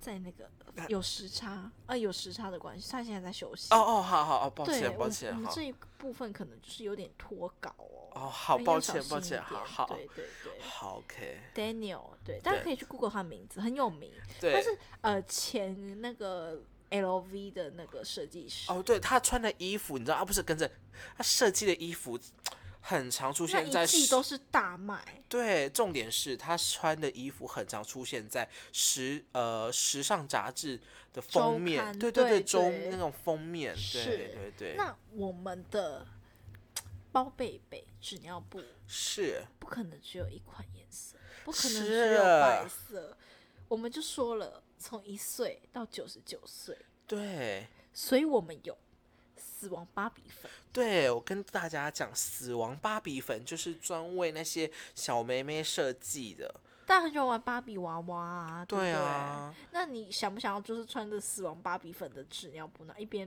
[0.00, 0.50] 在那个
[0.88, 3.72] 有时差啊，有时差的关系，他现在在休息。
[3.72, 8.10] 哦哦，好好哦，抱，歉抱歉，我们这一部分可能就是有点脱稿哦。
[8.14, 14.12] 哦，好抱歉抱歉，好好对对对好，OK，，Daniel，对，大家可以去 Google 他的名字，很有名。
[14.28, 16.60] 他对，是呃前那个
[16.90, 18.70] LV 的那个设计师。
[18.70, 20.70] 哦，对他穿的衣服，你知道啊，不是跟着
[21.16, 22.16] 他设计的衣服，
[22.86, 30.78] 很常出现在一季都是大卖，对，重点是他穿的衣服很常出现在时呃时尚杂志
[31.10, 36.06] 的封面，对对对周那种封面，对是对对，那我们的
[37.10, 43.16] 包贝贝纸尿布是不可能只有一款颜色，不可能只有白色。
[43.66, 46.76] 我们就说了，从一岁到九十九岁，
[47.06, 47.66] 对。
[47.96, 48.76] 所以我们有
[49.64, 56.54] 死亡芭比粉，对，我跟大家讲，死亡芭比粉就是专为那些小妹妹设计的。
[56.84, 59.00] 大家很喜欢玩芭比娃娃啊，对不对对？
[59.00, 62.94] 啊，那你想不想要就是穿着死亡芭比粉的纸尿布呢？
[62.98, 63.26] 一边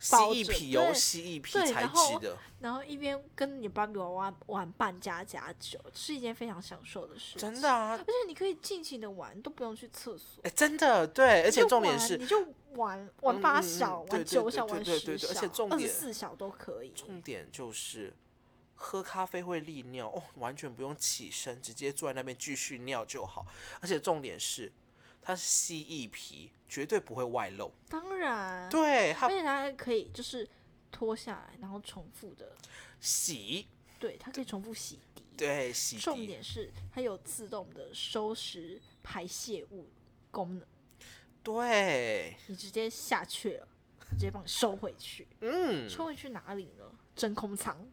[0.00, 7.40] 蜥包着蜴皮哦，对蜥蜴皮材对然后质的，然后一边跟你芭比娃娃玩扮家家酒，是一件非常享受的事情。
[7.40, 10.42] 真的啊，而且你可以尽情的玩，都不用去厕所。
[10.42, 12.46] 哎，真的对，而且重点是玩你就
[12.76, 16.90] 玩玩八小，玩九小，玩十对对对而且小，二十重点四小都可以。
[16.94, 18.16] 重点就是
[18.74, 23.46] 喝咖啡会利尿哦，完全不用起身，直接坐在那边继续尿就好。
[23.80, 24.72] 而且重点是
[25.20, 27.70] 它是蜥蜴皮，绝对不会外露。
[27.88, 30.48] 当然，对，而它且它还可以就是
[30.92, 32.56] 脱下来，然后重复的，
[33.00, 33.66] 洗，
[33.98, 35.20] 对，它可以重复洗涤。
[35.36, 39.90] 对洗涤重点是它有自动的收拾排泄物
[40.30, 40.66] 功能，
[41.42, 43.68] 对，你直接下去了，
[44.12, 45.26] 直接帮你收回去。
[45.40, 46.84] 嗯，收回去哪里呢？
[47.16, 47.90] 真空舱。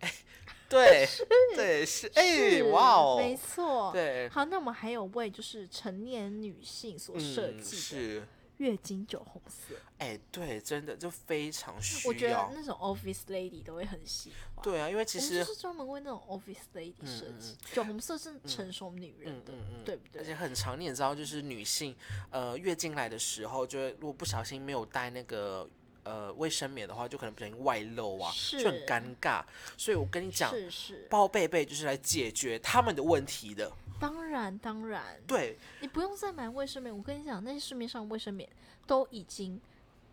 [0.68, 1.06] 对，
[1.54, 3.90] 对是，哎、是哇哦，没错。
[3.92, 8.26] 对，好，那我们还有为就是成年女性所设嗯，计的是，
[8.58, 12.50] 月经酒红色，哎、对，真的就非常需我觉得要。
[12.54, 14.64] 那种 office lady 都会很喜欢。
[14.64, 19.52] 对啊，因为其实就是专门为那种 office lady 设嗯计，酒红色是成熟女人的，
[19.84, 20.22] 对不对？
[20.22, 21.94] 而且很常，你也知道，就是女性，
[22.30, 25.68] 呃，月经来的时候，就会如果不小心没有带那个
[26.06, 29.42] 呃卫生棉的话，就可能不小心外露啊，就很尴尬。
[29.76, 33.70] 所以我跟你讲，是是，包贝贝就是来解决他们的问题的。
[33.98, 36.96] 当然当然，对，你不用再买卫生棉。
[36.96, 38.48] 我跟你讲，那些市面上卫生棉
[38.86, 39.60] 都已经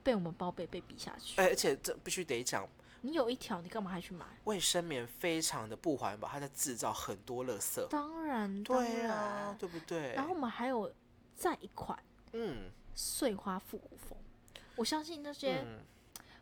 [0.01, 1.39] 被我们包贝贝比下去。
[1.39, 2.67] 哎而且这必须得讲，
[3.01, 4.25] 你有一条，你干嘛还去买？
[4.45, 7.85] 卫生棉非常的不环保，它在制造很多垃圾。
[7.89, 9.55] 当然，当对啊，。
[9.59, 10.13] 对不对？
[10.13, 10.89] 然后我们还有
[11.35, 14.17] 再一款嗯碎花复古风，
[14.75, 15.79] 我相信那些嗯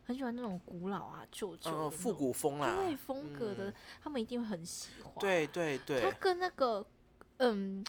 [0.04, 5.14] 很喜欢那种古老啊、旧旧复古风啦，对风格的，嗯他们一定会很喜欢。
[5.18, 6.84] 对对对它，跟那个
[7.38, 7.84] 嗯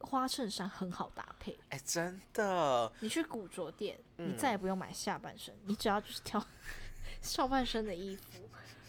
[0.00, 1.58] 花衬衫很好搭配。
[1.70, 6.44] 哎，真的，你去古着店，你嗯再也不用买下半身，你只要就是挑
[7.22, 8.48] 上半身的衣服，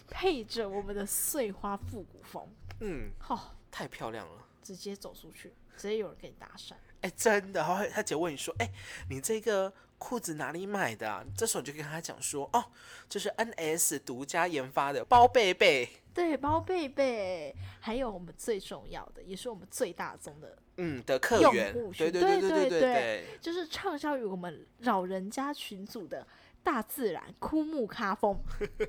[0.10, 2.48] 配着我们的碎花复古风，
[2.82, 3.40] 嗯，哦，
[3.72, 4.46] 太漂亮了。
[4.64, 6.74] 直接走出去，直接有人给你搭讪。
[7.04, 8.70] 哎，真的，然后他姐问你说，哎，
[9.10, 11.24] 你这个裤子哪里买的、啊？
[11.38, 12.64] 这时候你就跟他讲说，哦，
[13.10, 26.26] 这是 NS 独家研发的包贝贝，对，包贝贝，还有我们最重要的，也是我们最大宗的，嗯的客源，户对对群对对对对对，就是畅销于我们老人家群组的
[26.64, 28.40] 大自然枯木咖风。
[28.58, 28.78] 对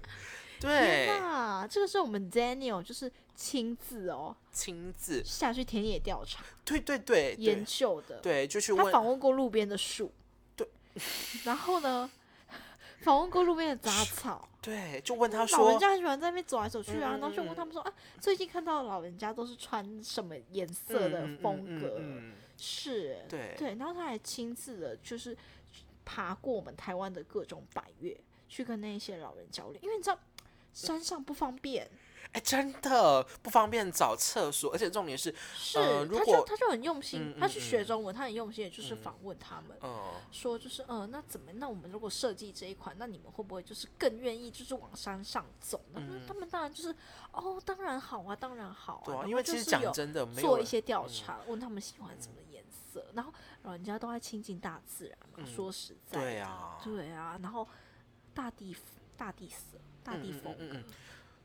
[0.61, 10.13] 天对，呐，这个是我们 Daniel 就是亲自哦亲自，下去田野调查 对对对研究的，对，就去问，他访问过路边的树，
[10.57, 10.69] 对，
[11.45, 12.11] 然后呢，
[13.01, 14.49] 访问过路边的杂草。
[14.63, 21.97] 对，就问他老人，家很喜欢在那边走来走去啊，然后就问他们说啊，最近看到老人家都是穿什么颜色的风格？
[21.99, 22.33] 嗯嗯嗯。
[22.57, 23.55] 是，对。
[23.59, 25.37] 对，然后他还亲自的，就是
[26.03, 28.17] 爬过我们台湾的各种百越，
[28.49, 30.19] 去跟那些老人交流，因为你知道
[30.73, 31.87] 山上不方便，
[32.33, 39.79] 哎，真的不方便找厕所，而且重点是，是，呃如他就他就很用心，嗯他去学中文，他很用心也就是访问他们。
[39.83, 41.53] 嗯，说就是，呃，那怎么？
[41.55, 46.95] 那我们如果设计这一款，那你们会不会就是更愿意就是往山上走嗯他们当然就是，
[47.33, 49.03] 哦，当然好啊，当然好啊。
[49.05, 55.45] 对啊，因为其实讲真的，做一些调查，问他们喜欢什么颜色，然后老人家都爱亲近大自然嘛。
[55.45, 57.67] 说实在，对啊对啊，然后
[58.35, 58.77] 大地
[59.17, 60.79] 大地色、大地风格，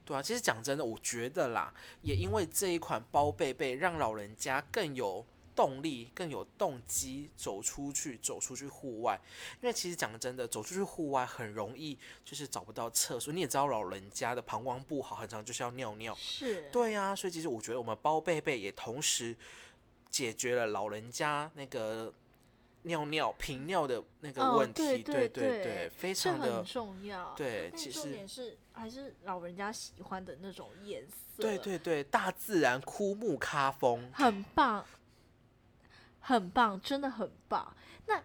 [0.10, 5.24] 对啊，其实讲真的，我觉得啦，也因为这一款包贝贝，让老人家更有
[5.56, 9.22] 动力、更有动机走出去，走出去户外。
[9.62, 11.96] 因为其实讲真的，走出去户外很容易
[12.26, 13.32] 就是找不到厕所。
[13.32, 16.16] 你也知道，老人家的膀胱不好，很常就是要尿尿。
[16.16, 19.38] 是，对啊、所以其实我觉得我们包贝贝也同时
[20.10, 22.12] 解决了老人家那个
[22.84, 24.82] 尿尿频尿的那个哦问题。
[24.82, 27.36] 对对对对，非常的很重要。
[27.36, 34.10] 对，其实点是还是老人家喜欢的那种颜色，对对对，大自然枯木咖风。
[34.14, 34.86] 很棒，
[36.22, 37.76] 很棒，真的很棒。
[38.08, 38.24] 那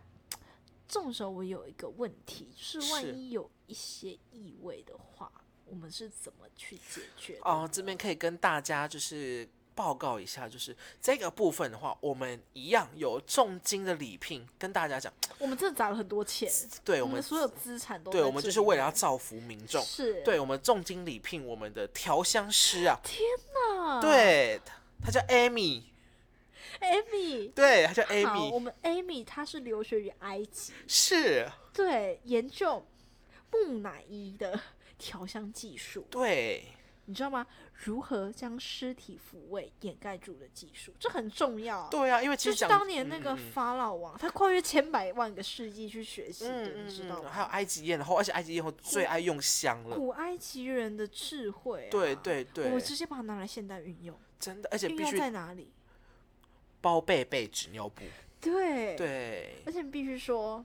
[0.87, 5.33] 种时候我有一个问题，就是万一有一些异味的话，
[5.65, 16.51] 我们是怎么去解决哦，这边可以跟大家就是报告一下，就是这个部分的话，我们一样有重金的礼聘，跟大家讲，我们真的砸了很多钱，
[16.85, 23.23] 对我们所有资产都对我们就是为了要造福民众，是，对我们重金礼聘我们的调香师啊，天
[23.53, 24.61] 哪对，
[25.03, 27.53] 他他叫 Amy，，Amy。
[27.53, 32.83] 对，他叫 Amy，我们 Amy 她是留学于埃及，是，对，研究
[33.51, 34.59] 木乃伊的
[34.97, 36.07] 调香技术。
[36.11, 36.65] 对，
[37.05, 37.47] 你知道吗？
[37.83, 41.89] 如何将尸体抚慰掩盖住的技术，这很重要。
[41.89, 47.31] 对啊，因为其就是实讲当年那个法老王，他跨越千百万个世纪去学习的，嗯你知道吗？
[47.31, 49.97] 还有埃及艳后，而且埃及艳后最爱用香了。
[49.97, 55.73] 古埃及人的智慧、啊，对对对我，直接把它拿来现代运用，真的，而且必须在哪里？
[56.81, 58.03] 包被被纸尿布。
[58.41, 60.65] 对，对而且必须说，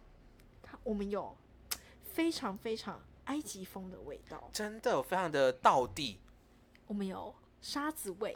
[0.61, 1.35] 它我们有
[2.13, 6.19] 非常非常埃及风的味道，真的非常的道地，
[6.89, 8.35] 我们有沙子味、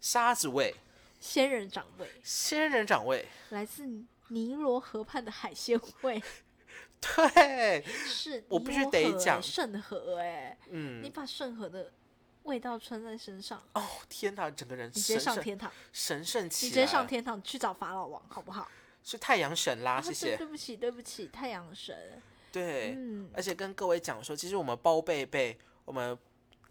[0.00, 0.74] 沙子味、
[1.20, 3.24] 仙人掌味，仙人掌味。
[3.50, 3.86] 来自
[4.26, 6.20] 尼罗河畔的海鲜味，
[7.00, 9.40] 对，是我必须得讲。
[9.40, 11.92] 圣河哎、你嗯，把圣河的
[12.42, 18.68] 味道穿在身上，哦天哪，整个人你直接上天堂，神圣起来，你直接上天堂去找法老王，好不好？
[19.04, 20.36] 是太阳神啦，啊谢谢。
[20.36, 22.20] 对不起，对不起，太阳神。
[22.50, 26.18] 对，嗯，而且跟各位讲说，其实我们包贝贝，我们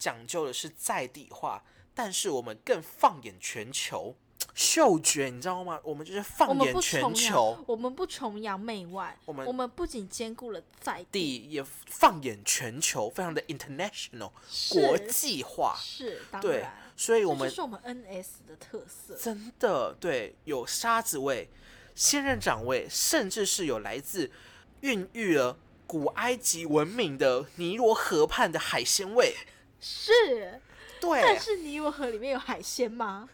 [0.02, 4.16] 讲究的是在地化，但是我们更放眼全球，
[4.56, 5.80] 嗅觉你知道吗？
[5.84, 14.32] 我们就是放眼全球，，我们不崇洋媚外，我们我们不仅兼顾了在地，地也放眼全球，非常的 international
[14.72, 19.16] 国际化，是当对然，所以我们这是我们 NS 的特色。
[19.16, 21.48] 真的对有沙子味、
[21.94, 24.32] 仙人掌味，甚至是有来自
[24.80, 29.36] 孕育了古埃及文明的尼罗河畔的海鲜味。
[29.82, 30.62] 是，
[31.02, 31.22] 对。
[31.22, 33.28] 但，是尼罗河里面有海鲜吗？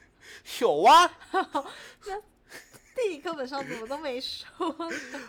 [0.61, 1.17] 有啊，
[2.05, 2.19] 那
[2.95, 4.47] 地理课本上怎么都没说
[5.11, 5.21] 呢？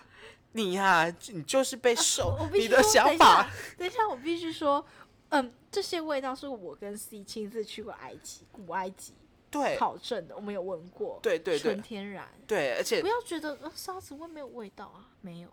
[0.52, 4.84] 你呀、你就是被受、你的想法下，等一下，我必须说，
[5.28, 9.12] 嗯，这些味道是我跟 C 亲自去过埃及、古埃及
[9.50, 9.76] 对。
[9.76, 11.58] 考证的，我们有闻过，对对对。
[11.58, 12.26] 纯天然。
[12.46, 15.48] 对，而且不要觉得呃沙子味没有味道啊，没有，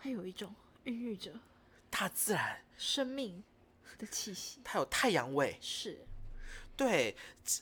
[0.00, 0.54] 它有一种
[0.84, 1.32] 孕育着
[1.90, 2.62] 大自然。
[2.78, 3.44] 生命
[4.02, 4.60] 的气息。
[4.62, 6.04] 它有太阳味，是，
[6.76, 7.16] 对，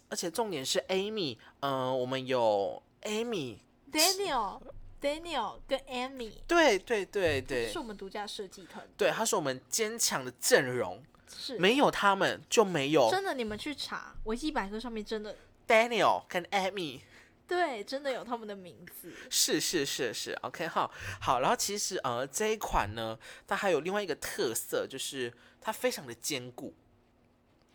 [0.09, 4.61] 而且重点是 Amy，嗯、我们有 Amy，Daniel、
[5.01, 11.59] Daniel 跟 Amy 对对对对是我们独家设计团队，对，他是我们坚强的阵容，是。
[11.59, 15.37] 没有他们就没有真的，你们去查维基百科上面真的
[15.69, 17.03] Daniel 跟 Amy。
[17.51, 19.13] 对，真的有他们的名字。
[19.29, 20.89] 是是是是，OK 好
[21.21, 26.73] 好，然后其实呃这一款呢，它还有另外一个特色，就是它非常的坚固，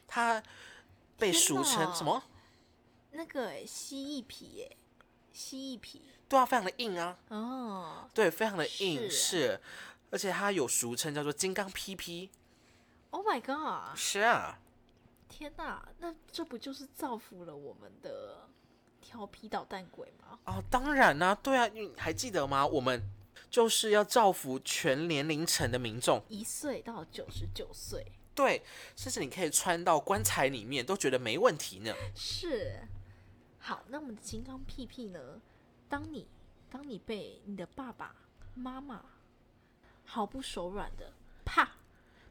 [0.08, 0.42] 它
[1.18, 2.24] 被俗称什么？
[3.12, 4.78] 那个蜥蜴皮耶，
[5.34, 9.62] 蜥蜴皮对啊，非常的硬啊，哦对，非常的硬，是是，
[10.10, 13.98] 而且它有俗称叫做金刚 PP，，Oh my god！
[13.98, 14.58] 是啊，
[15.28, 18.48] 天哪，那这不就是造福了我们的
[19.06, 20.40] 调皮捣蛋鬼吗？
[20.46, 22.66] 哦，当然啦、对啊，你还记得吗？
[22.66, 23.08] 我们
[23.52, 28.04] 就是要造福全年龄层的民众，一岁到九十九岁，
[28.34, 28.64] 对，
[28.96, 31.94] 甚至你可以穿到棺材里面都觉得没问题呢。
[32.16, 32.82] 是。
[33.60, 35.20] 好，那我们的金刚屁屁呢？
[35.88, 36.28] 当你
[36.72, 38.16] 当你被你的爸爸
[38.56, 39.06] 妈妈
[40.04, 41.14] 毫不手软的
[41.46, 41.70] 啪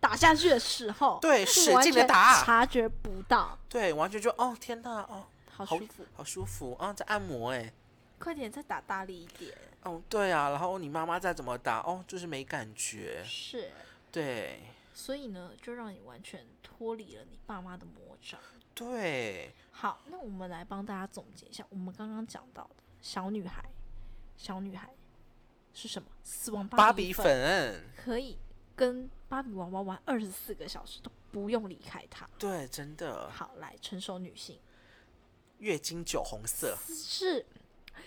[0.01, 6.05] 打下去的时候，对使劲的打察觉不到，对，完全就哦天哪，哦好好舒服。
[6.15, 7.73] 好舒服啊，在按摩哎。
[8.19, 9.53] 快点再打大力一点，
[9.83, 13.23] 哦，对啊，然后你妈妈再怎么打，哦，就是没感觉。
[13.25, 13.71] 是。
[14.11, 14.61] 对
[14.95, 18.39] 所以呢，就让你完全脱离了你爸妈的魔掌。
[18.75, 23.63] 对，好，那我们来帮大家总结一下，我们刚刚讲到的小女孩，
[24.37, 24.89] 小女孩
[25.73, 26.09] 是什么？
[26.23, 28.39] 死亡芭比比粉粉，可以
[28.77, 32.29] 跟芭比娃娃玩二十四个小时都不用离开它。
[32.39, 34.59] 对，真的，好，来成熟女性
[35.59, 37.45] 月经酒红色，是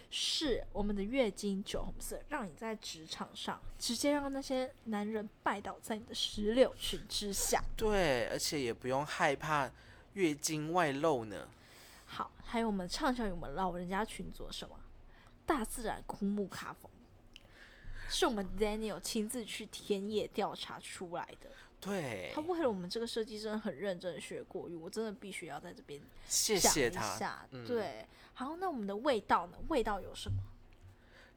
[0.09, 7.63] 是我们的月经酒红色，让你在职场上直接让那些男人拜倒在你的石榴裙之下。
[7.75, 9.69] 对，而且也不用害怕
[10.13, 11.47] 月经外露呢。
[12.05, 14.79] 好，还有我们畅销于我们老人家群做什么
[15.45, 16.89] 大自然枯木卡风，
[18.09, 21.49] 是我们 Daniel 亲自去田野调查出来的。
[21.79, 27.45] 对他，为了我们这个设计真的很认真地学过语，我真的必须要在这边谢谢他。
[27.51, 29.57] 嗯对，好，那我们的味道呢？
[29.69, 30.37] 味道有什么？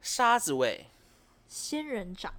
[0.01, 0.87] 沙子味，
[1.47, 2.33] 仙人掌，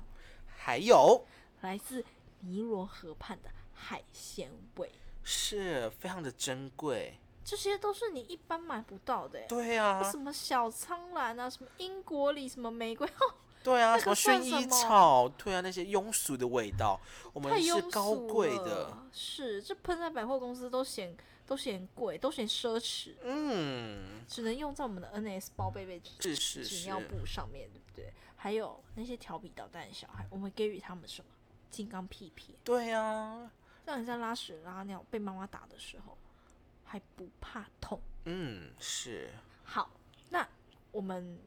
[0.57, 1.25] 还有
[1.61, 2.03] 来自
[2.39, 4.91] 尼罗河畔的海鲜味，
[5.23, 7.19] 是非常的珍贵。
[7.43, 9.45] 这些都是你一般买不到的欸。
[9.47, 13.07] 对啊什，么小苍兰啊，什么英国里，什么玫瑰，
[13.63, 16.99] 对啊，那什么薰衣草，对啊，那些庸俗的味道，
[17.33, 18.97] 我们是高贵的。
[19.13, 26.35] 是，这喷在百货公司都嫌都嫌贵，都嫌奢侈，嗯，只能用在我们的 NS 包贝贝纸
[26.85, 28.13] 尿布上面，对不对？
[28.35, 31.29] 还有那些调皮捣蛋的小孩，我们给予他们什么？
[31.69, 33.49] 金刚屁屁，对啊，
[33.85, 36.17] 让你在拉屎拉尿被妈妈打的时候
[36.83, 38.01] 还不怕痛。
[38.25, 39.29] 嗯，是
[39.63, 39.89] 好，
[40.29, 40.45] 那
[40.91, 41.39] 我们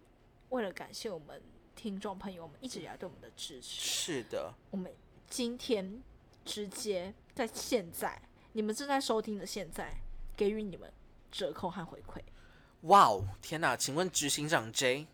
[0.48, 1.42] 为了感谢我们
[1.74, 4.92] 听众朋友们一直以来对我们的支持，是的，我们
[5.28, 6.02] 今天
[6.44, 8.20] 直接在现在
[8.52, 9.94] 你们正在收听的现在
[10.36, 10.92] 给予你们
[11.30, 12.20] 折扣和回馈。
[12.82, 13.76] 哇哦，天哪！
[13.76, 15.06] 请问执行长 J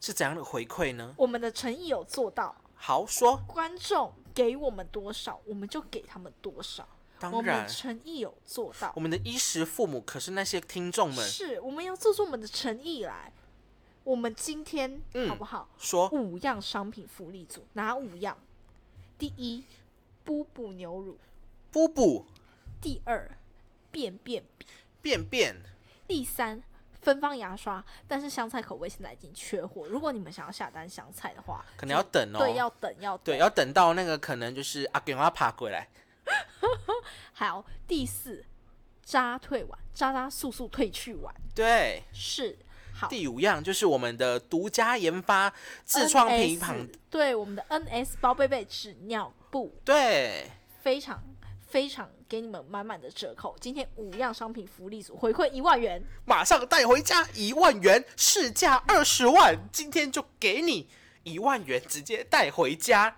[0.00, 1.14] 是怎样的回馈呢？
[1.16, 6.88] 我们的诚意有做到，好说，观众给我们多少，我们就给他们多少。
[7.20, 13.32] 我们当然，诚意有做到我，们的衣食父母可是那些听众们是我们要做出我们的诚意来。
[14.04, 15.68] 我们今天、嗯好不好？
[15.78, 18.36] 说，五样商品福利组，哪五样？
[19.18, 19.64] 第一，
[20.22, 21.14] 布布牛乳；
[21.72, 22.26] 布布
[22.80, 23.30] 第二，
[23.90, 24.66] 便便笔；
[25.00, 25.56] 便便，
[26.06, 26.62] 第三，
[27.00, 27.82] 芬芳牙刷。
[28.06, 32.38] 但是香菜口味现在已经缺货，如果你们想要下单香菜的话，可能要等哦。
[32.38, 33.24] 对，要等要等。
[33.24, 35.88] 对，要等到那个可能就是阿公阿爬过来。
[37.32, 38.44] 好，第四，
[39.02, 42.58] 渣退丸，扎扎素素褪去丸对，是
[42.94, 43.08] 好。
[43.08, 45.52] 第五样就是我们的独家研发
[45.86, 51.22] 痔疮平 NS 旁，对我们的 NS 包贝贝纸尿布，对，非常
[51.66, 53.56] 非常给你们满满的折扣。
[53.60, 60.88] 今天五样商品福利组回馈一万元，马上带回家一万元，市价二十万，今天就给你
[61.24, 63.16] 一万元，直接带回家。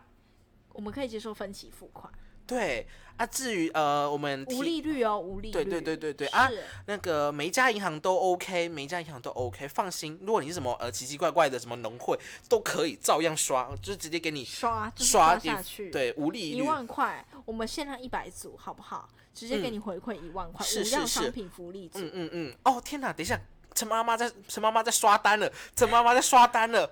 [0.73, 2.13] 我们可以接受分期付款，
[2.47, 2.87] 对
[3.17, 5.53] 啊，至于呃，我们无利率哦，无利率。
[5.53, 6.51] 对对对对对啊
[6.87, 10.19] 那个每一家银行都 OK，每一家银行都 OK，放心。
[10.23, 16.63] 如果你是什么呃奇奇怪怪的什么农会，都可以照样刷，就是直接给你刷就是刷下去，，对，无利一率。
[16.63, 19.09] 万块，我们限量一百组，好不好？
[19.33, 21.99] 直接给你回馈一万块，五样商品福利组。
[22.01, 23.39] 嗯嗯嗯，哦天哪，等一下，
[23.77, 26.91] 陈妈妈在陈妈妈在刷单了，陈妈妈在刷单了，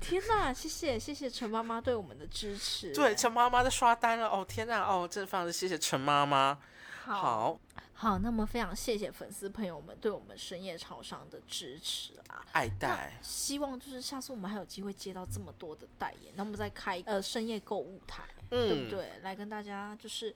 [0.00, 2.92] 天哪，谢谢谢谢陈妈妈对我们的支持。
[2.92, 6.58] 对，陈妈妈在刷单了，哦天哪，哦，真的非常的谢谢陈妈妈。
[7.04, 7.58] 好。
[7.96, 12.44] 好，那么非常谢谢粉丝朋友们对我们深夜超商的支持啊！
[12.50, 19.12] 爱戴，希望就是下次我们还有机会接到这么多的代言，那我们再开呃深夜购物台，对不嗯，对？
[19.22, 20.34] 来跟大家就是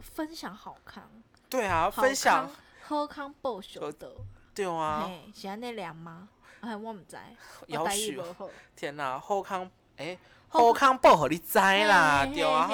[0.00, 1.08] 分享好康，
[1.48, 2.50] 对啊，分享，
[2.82, 4.12] 喝康报晓得，
[4.54, 6.28] 对啊，嘿，是安尼凉吗？
[6.60, 7.16] 哎，我唔知，
[7.60, 8.48] 我要台语许无好。
[8.76, 12.68] 天哪，后康，哎，后后康报和你知啦，对啊，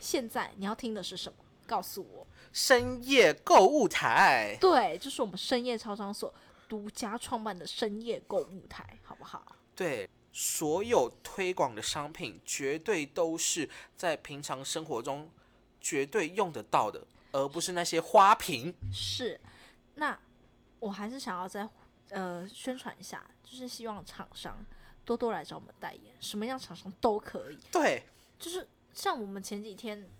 [0.00, 1.38] 现在你要听的是什么？
[1.66, 2.26] 告诉我。
[2.52, 6.32] 深夜购物台，对，就是我们深夜超商所
[6.68, 9.42] 独家创办的深夜购物台，好不好？
[9.74, 15.30] 对，所有推广的商品绝对都是在平常生活中
[15.80, 18.74] 绝对用得到的，而不是那些花瓶。
[18.92, 19.40] 是。
[19.94, 20.18] 那
[20.82, 21.68] 我还是想要再
[22.10, 24.58] 呃宣传一下，就是希望厂商
[25.04, 27.58] 多多来找我们代言，什么样厂商都可以。
[27.70, 28.02] 对，
[28.36, 30.10] 就是像我们前几天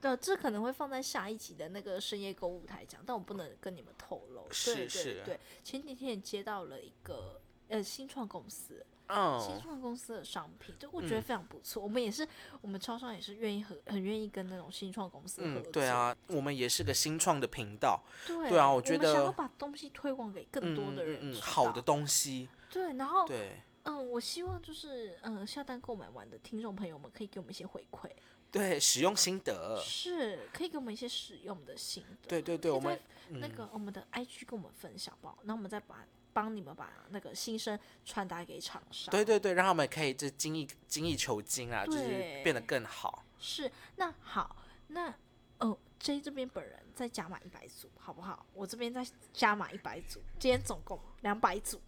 [0.00, 4.46] 的，这可能会放在下一集的那个深夜购物台讲，但我不能跟你们透露。
[4.52, 11.82] 是对对是对，前几天也接到了一个呃新创公司，新嗯，创公司的商品，就我觉得非常不错。
[11.82, 12.26] 我们也是，
[12.60, 23.60] 我们超商也是愿意和很愿意跟那种新创公司合嗯作。，对啊，我们也是个新创的频道，对对啊我觉得想要把东西推广给更多的人好的东西，对，然后对。
[23.84, 28.08] 嗯，我希望就是嗯下单购买完的听众朋友们可以给我们一些回馈，
[28.48, 32.28] 对，使用心得，是可以给我们一些使用的心得。
[32.28, 32.96] 对对对，我们
[33.30, 39.10] 那个我们的 IG 跟我们分享吧，那我们再把帮你们把那个心声传达给厂商。
[39.10, 43.24] 对对对，让他们可以就精益精益求精啊，就是变得更好。
[43.38, 44.56] 是，那好，
[44.88, 45.14] 那
[45.58, 48.46] 哦，J 这边本人再加码一百组，好不好？
[48.54, 51.80] 我这边再加码一百组，今天总共两百组。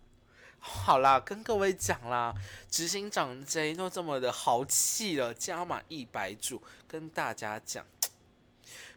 [0.58, 2.34] 好啦，跟各位讲啦，
[2.70, 7.84] 执行长 J 都这么的豪气了，加满一百组，跟大家讲，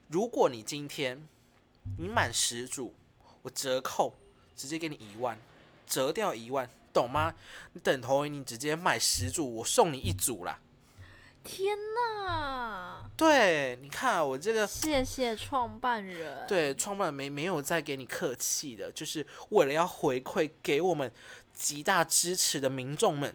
[0.07, 1.27] 如果你今天
[1.97, 2.95] 你满十组，
[3.41, 4.15] 我折扣
[4.57, 5.37] 直接给你一万，
[5.85, 7.33] 折掉一万，懂吗？
[7.71, 10.59] 你等同于你直接买十组，我送你一组啦。
[11.43, 13.09] 天哪！
[13.15, 21.09] 对，你看、啊、我这个谢谢创办人。，对，创办人没没有再给你客气的，就是为了要回馈给我们
[21.53, 23.33] 极大支持的民众们。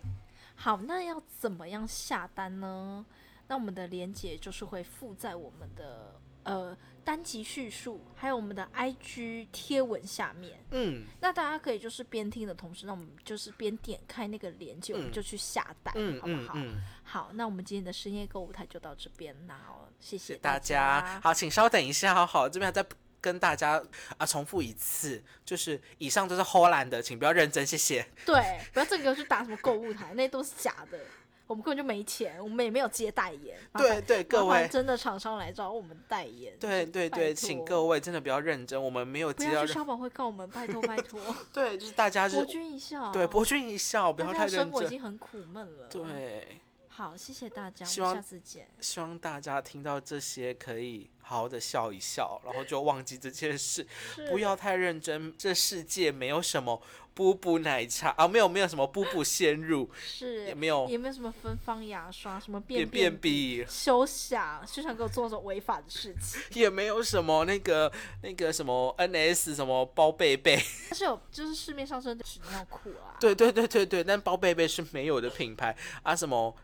[0.56, 3.06] 好，那要怎么样下单呢？
[3.48, 10.58] 那我们的链接就是会附在我们的呃单集叙述，还有我们的 IG 贴文下面。
[10.70, 16.52] 嗯那大家可以就是边听的同时，那我们就是边点开那个链接，我们嗯就去下单，嗯好不好？
[16.56, 21.20] 嗯嗯，好，那我们今天的深夜购物台就到这边啦，哦谢谢大家家。。
[21.20, 22.84] 好，请稍等一下，好好，这边再
[23.20, 23.82] 跟大家
[24.18, 28.06] 啊重复一次，就是以上都是荷兰的，请不要认真，谢谢。
[28.26, 30.98] 对，不要这个去打什么购物台，那都是假的。
[31.46, 33.58] 我们根本就没钱，我们也没有接代言。
[33.74, 36.56] 对对，各位，真的厂商来找我们代言。
[36.58, 41.20] 对对对，请各位真的不要认真，我们没有不接到不，要去消保会告我们，拜托拜托，
[41.52, 43.12] 对，就是大家 博，君一笑。
[43.12, 44.58] 对，博君一笑，不要太认真。
[44.58, 48.66] 的生活已经很苦闷了。，对，好，谢谢大家，希望下次见。
[48.80, 53.86] 希望大家听到这些可以好好的笑一笑，然后就忘记这件事，
[54.28, 55.34] 不要太认真。
[55.38, 56.82] 这世界没有什么
[57.14, 66.42] 布布奶茶啊，没有没有什么布布鲜乳，是也没有也没有什么芬芳牙刷，什么便便便笔，休想休想给我做这种违法的事情。
[66.60, 67.90] 也没有什么那个
[68.22, 76.54] 那个什么 NS 什么包贝贝， 但是有就是市面上真的纸尿裤啊，对对对对对，但包贝贝是没有的品牌啊，什么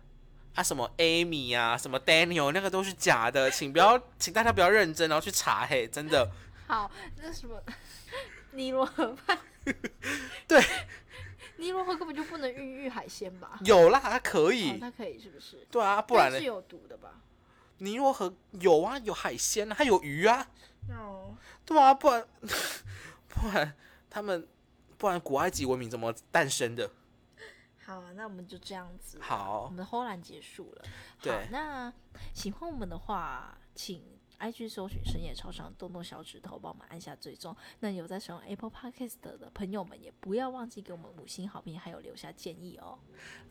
[0.59, 6.29] 啊什么 Amy 啊，什么 Daniel 那个都是假的，请不要，请大家不要认真，然后去查嘿，真的。
[6.67, 6.91] 好，
[7.23, 7.63] 那什么
[8.51, 9.39] 尼罗河畔，
[10.49, 10.61] 对，
[11.59, 13.57] 尼罗河根本就不能孕育海鲜吧？
[13.65, 15.65] 有啦，它可哦，以，它可以是不是？
[15.71, 16.45] 对啊，不然呢是？
[16.45, 17.21] 有毒的吧？
[17.79, 20.45] 尼罗河有啊，有海鲜啊，它有鱼啊，
[20.91, 22.27] 哦， 对啊，不然
[23.29, 23.73] 不然
[24.11, 24.45] 他们
[24.97, 26.91] 不然古埃及文明怎么诞生的？
[27.89, 29.19] 好，那我们就这样子。
[29.23, 30.85] 好我好，们的后栏结束了。
[30.85, 31.91] 好对，那
[32.35, 34.05] 喜欢我们的话，请
[34.39, 37.57] IG 搜寻深夜超商，动动小指头帮我们按下追踪。
[37.81, 42.99] 那有在使用 Apple Podcast 的朋友们，也不要忘记给我们五星好评，还有留下建议哦。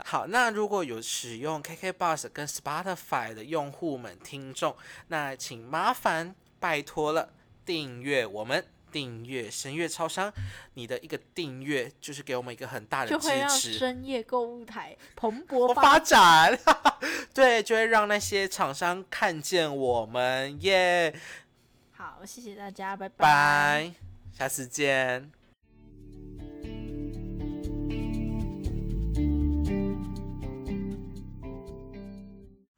[0.06, 4.76] 好，那如果有使用 KK Bus 跟 Spotify 的用户们、听众，
[5.08, 7.34] 那请麻烦拜托了，
[7.66, 8.64] 订阅我们。
[8.92, 10.32] 订阅深夜超商，
[10.74, 13.74] 你的一个订阅就是给我们一个很大的支就会让持。
[13.74, 16.58] 深夜购物台蓬勃发发展，
[17.34, 21.14] 对，就会让那些厂商看见我们耶。
[21.92, 23.94] 好，谢谢大家，拜拜，
[24.32, 25.37] 下次见。